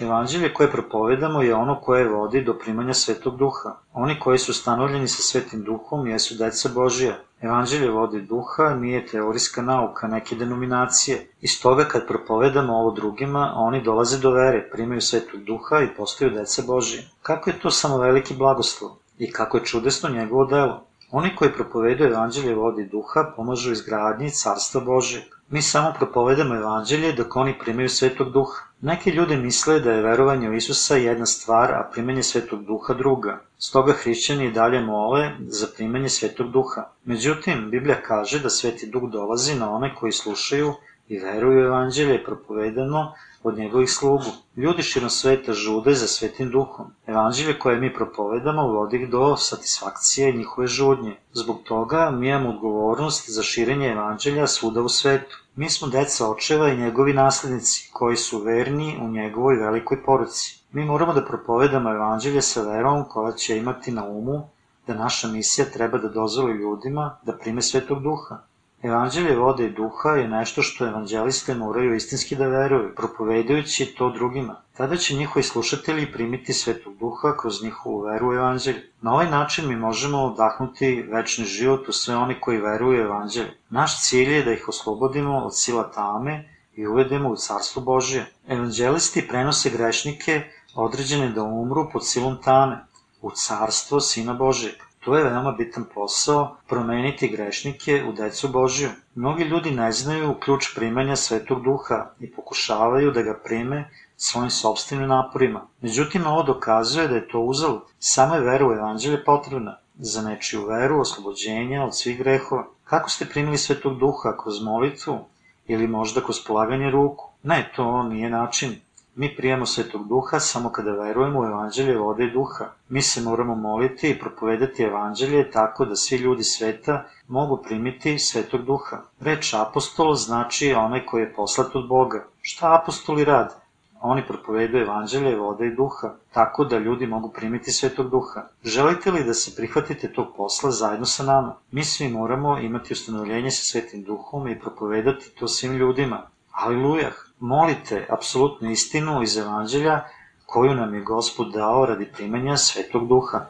Evanđelje 0.00 0.54
koje 0.54 0.70
propovedamo 0.72 1.42
je 1.42 1.54
ono 1.54 1.80
koje 1.80 2.08
vodi 2.08 2.44
do 2.44 2.54
primanja 2.58 2.94
Svetog 2.94 3.36
Duha. 3.36 3.70
Oni 3.92 4.20
koji 4.20 4.38
su 4.38 4.54
stanovljeni 4.54 5.08
sa 5.08 5.22
Svetim 5.22 5.62
Duhom 5.64 6.06
jesu 6.06 6.34
deca 6.34 6.68
Božija. 6.74 7.14
Evanđelje 7.40 7.90
vodi 7.90 8.20
duha 8.20 8.74
nije 8.74 9.06
teorijska 9.06 9.62
nauka 9.62 10.06
neke 10.06 10.36
denominacije. 10.36 11.26
Iz 11.40 11.62
toga 11.62 11.84
kad 11.84 12.06
propovedamo 12.06 12.72
ovo 12.72 12.90
drugima, 12.90 13.52
oni 13.56 13.82
dolaze 13.82 14.18
do 14.18 14.30
vere, 14.30 14.68
primaju 14.72 15.00
Svetog 15.00 15.44
Duha 15.44 15.80
i 15.80 15.94
postaju 15.96 16.30
deca 16.30 16.62
Božije. 16.66 17.08
Kako 17.22 17.50
je 17.50 17.58
to 17.58 17.70
samo 17.70 17.98
veliki 17.98 18.34
blagoslov? 18.34 18.90
I 19.18 19.32
kako 19.32 19.56
je 19.56 19.64
čudesno 19.64 20.08
njegovo 20.08 20.44
delo? 20.44 20.82
Oni 21.10 21.36
koji 21.36 21.52
propovedaju 21.52 22.10
evanđelje 22.10 22.54
vodi 22.54 22.84
duha 22.84 23.32
pomažu 23.36 23.72
izgradnji 23.72 24.30
carstva 24.30 24.80
Božeg. 24.80 25.22
Mi 25.48 25.62
samo 25.62 25.92
propovedamo 25.98 26.54
evanđelje 26.54 27.12
dok 27.12 27.36
oni 27.36 27.58
primaju 27.58 27.88
svetog 27.88 28.30
duha. 28.32 28.69
Neki 28.82 29.10
ljudi 29.10 29.36
misle 29.36 29.80
da 29.80 29.92
je 29.92 30.02
verovanje 30.02 30.50
u 30.50 30.54
Isusa 30.54 30.96
jedna 30.96 31.26
stvar, 31.26 31.72
a 31.72 31.88
primanje 31.92 32.22
svetog 32.22 32.64
duha 32.64 32.94
druga. 32.94 33.40
Stoga 33.58 33.92
hrišćani 33.92 34.46
i 34.46 34.52
dalje 34.52 34.80
mole 34.80 35.30
za 35.48 35.66
primanje 35.76 36.08
svetog 36.08 36.50
duha. 36.52 36.84
Međutim, 37.04 37.70
Biblija 37.70 38.02
kaže 38.02 38.38
da 38.38 38.50
sveti 38.50 38.86
duh 38.86 39.10
dolazi 39.12 39.54
na 39.54 39.70
one 39.70 39.94
koji 39.94 40.12
slušaju 40.12 40.72
i 41.08 41.18
veruju 41.18 41.58
u 41.58 41.64
evanđelje 41.64 42.24
propovedano 42.24 43.12
od 43.42 43.58
njegovih 43.58 43.90
slugu. 43.90 44.30
Ljudi 44.56 44.82
širom 44.82 45.10
sveta 45.10 45.52
žude 45.52 45.94
za 45.94 46.06
svetim 46.06 46.50
duhom. 46.50 46.86
Evanđelje 47.06 47.58
koje 47.58 47.80
mi 47.80 47.94
propovedamo 47.94 48.66
vodi 48.68 48.96
ih 48.96 49.10
do 49.10 49.36
satisfakcije 49.36 50.32
njihove 50.32 50.66
žudnje. 50.66 51.16
Zbog 51.32 51.62
toga 51.64 52.10
mi 52.10 52.28
imamo 52.28 52.50
odgovornost 52.50 53.30
za 53.30 53.42
širenje 53.42 53.88
evanđelja 53.88 54.46
svuda 54.46 54.82
u 54.82 54.88
svetu. 54.88 55.36
Mi 55.56 55.70
smo 55.70 55.88
deca 55.88 56.30
očeva 56.30 56.68
i 56.68 56.76
njegovi 56.76 57.12
naslednici, 57.12 57.90
koji 57.92 58.16
su 58.16 58.38
verni 58.38 58.98
u 59.02 59.08
njegovoj 59.08 59.56
velikoj 59.56 60.02
poruci. 60.04 60.60
Mi 60.72 60.84
moramo 60.84 61.12
da 61.12 61.24
propovedamo 61.24 61.90
evanđelje 61.90 62.42
sa 62.42 62.62
verom 62.62 63.04
koja 63.08 63.32
će 63.32 63.58
imati 63.58 63.92
na 63.92 64.04
umu 64.04 64.48
da 64.86 64.94
naša 64.94 65.28
misija 65.28 65.66
treba 65.72 65.98
da 65.98 66.08
dozvoli 66.08 66.52
ljudima 66.52 67.18
da 67.22 67.36
prime 67.36 67.62
svetog 67.62 68.02
duha. 68.02 68.38
Evanđelje 68.82 69.36
vode 69.36 69.64
i 69.66 69.70
duha 69.70 70.10
je 70.10 70.28
nešto 70.28 70.62
što 70.62 70.86
evanđeliste 70.86 71.54
moraju 71.54 71.94
istinski 71.94 72.36
da 72.36 72.46
veruju, 72.46 72.94
propovedajući 72.96 73.94
to 73.98 74.10
drugima. 74.10 74.56
Tada 74.76 74.96
će 74.96 75.14
njihovi 75.14 75.42
slušatelji 75.42 76.12
primiti 76.12 76.52
svetog 76.52 76.96
duha 76.96 77.36
kroz 77.40 77.62
njihovu 77.62 78.00
veru 78.00 78.28
u 78.28 78.34
evanđelje. 78.34 78.82
Na 79.00 79.12
ovaj 79.12 79.30
način 79.30 79.68
mi 79.68 79.76
možemo 79.76 80.18
odahnuti 80.18 81.02
večni 81.02 81.44
život 81.44 81.88
u 81.88 81.92
sve 81.92 82.16
oni 82.16 82.40
koji 82.40 82.60
veruju 82.60 83.00
u 83.00 83.04
evanđelje. 83.04 83.52
Naš 83.70 84.02
cilj 84.02 84.32
je 84.32 84.44
da 84.44 84.52
ih 84.52 84.68
oslobodimo 84.68 85.38
od 85.38 85.56
sila 85.56 85.90
tame 85.90 86.48
i 86.76 86.86
uvedemo 86.86 87.28
u 87.28 87.36
carstvo 87.36 87.82
Božije. 87.82 88.26
Evanđelisti 88.48 89.28
prenose 89.28 89.70
grešnike 89.70 90.42
određene 90.74 91.28
da 91.28 91.42
umru 91.42 91.88
pod 91.92 92.06
silom 92.06 92.38
tame, 92.44 92.84
u 93.22 93.30
carstvo 93.30 94.00
Sina 94.00 94.34
Božijeg. 94.34 94.89
To 95.04 95.16
je 95.16 95.24
veoma 95.24 95.52
bitan 95.52 95.84
posao, 95.94 96.56
promeniti 96.68 97.28
grešnike 97.28 98.04
u 98.08 98.12
decu 98.12 98.48
Božiju. 98.48 98.88
Mnogi 99.14 99.44
ljudi 99.44 99.70
ne 99.70 99.92
znaju 99.92 100.34
ključ 100.40 100.74
primanja 100.74 101.16
Svetog 101.16 101.62
Duha 101.62 102.10
i 102.20 102.30
pokušavaju 102.30 103.10
da 103.10 103.22
ga 103.22 103.40
prime 103.44 103.90
svojim 104.16 104.50
sobstvenim 104.50 105.08
naporima. 105.08 105.66
Međutim, 105.80 106.26
ovo 106.26 106.42
dokazuje 106.42 107.08
da 107.08 107.14
je 107.14 107.28
to 107.28 107.40
uzalud. 107.40 107.80
Samo 107.98 108.34
je 108.34 108.40
vera 108.40 108.66
u 108.66 108.72
evanđelje 108.72 109.24
potrebna 109.24 109.78
za 109.98 110.22
nečiju 110.22 110.66
veru, 110.66 111.00
oslobođenja 111.00 111.84
od 111.84 111.96
svih 111.96 112.18
grehova. 112.18 112.66
Kako 112.84 113.10
ste 113.10 113.26
primili 113.26 113.58
Svetog 113.58 113.98
Duha? 113.98 114.36
Kroz 114.42 114.62
molitvu? 114.62 115.18
Ili 115.66 115.86
možda 115.86 116.20
kroz 116.20 116.44
polaganje 116.46 116.90
ruku? 116.90 117.30
Ne, 117.42 117.72
to 117.76 118.02
nije 118.02 118.30
način. 118.30 118.80
Mi 119.14 119.36
prijemo 119.36 119.66
Svetog 119.66 120.08
Duha 120.08 120.40
samo 120.40 120.70
kada 120.72 120.90
verujemo 120.90 121.40
u 121.40 121.44
Evanđelje 121.44 121.98
vode 121.98 122.24
i 122.24 122.30
duha. 122.30 122.64
Mi 122.88 123.02
se 123.02 123.20
moramo 123.20 123.54
moliti 123.54 124.10
i 124.10 124.18
propovedati 124.18 124.82
Evanđelje 124.82 125.50
tako 125.50 125.84
da 125.84 125.96
svi 125.96 126.16
ljudi 126.16 126.44
sveta 126.44 127.04
mogu 127.28 127.56
primiti 127.62 128.18
Svetog 128.18 128.64
Duha. 128.64 129.02
Reč 129.20 129.54
apostol 129.54 130.14
znači 130.14 130.72
onaj 130.72 131.06
koji 131.06 131.22
je 131.22 131.34
poslat 131.34 131.76
od 131.76 131.88
Boga. 131.88 132.24
Šta 132.42 132.80
apostoli 132.82 133.24
rade? 133.24 133.54
Oni 134.02 134.26
propovedaju 134.26 134.82
evanđelje, 134.82 135.36
vode 135.36 135.66
i 135.66 135.74
duha, 135.74 136.14
tako 136.32 136.64
da 136.64 136.78
ljudi 136.78 137.06
mogu 137.06 137.32
primiti 137.32 137.72
svetog 137.72 138.10
duha. 138.10 138.42
Želite 138.64 139.10
li 139.10 139.24
da 139.24 139.34
se 139.34 139.56
prihvatite 139.56 140.12
tog 140.12 140.26
posla 140.36 140.70
zajedno 140.70 141.06
sa 141.06 141.24
nama? 141.24 141.56
Mi 141.70 141.84
svi 141.84 142.08
moramo 142.08 142.58
imati 142.58 142.92
ustanovljenje 142.92 143.50
sa 143.50 143.64
svetim 143.64 144.02
duhom 144.04 144.48
i 144.48 144.60
propovedati 144.60 145.30
to 145.38 145.48
svim 145.48 145.72
ljudima. 145.72 146.22
Alilujah! 146.52 147.29
Molite 147.40 148.06
apsolutnu 148.10 148.70
istinu 148.70 149.22
iz 149.22 149.36
evanđelja 149.36 150.00
koju 150.46 150.74
nam 150.74 150.94
je 150.94 151.00
Gospod 151.00 151.52
dao 151.52 151.86
radi 151.86 152.12
primanja 152.12 152.56
Svetog 152.56 153.08
Duha. 153.08 153.46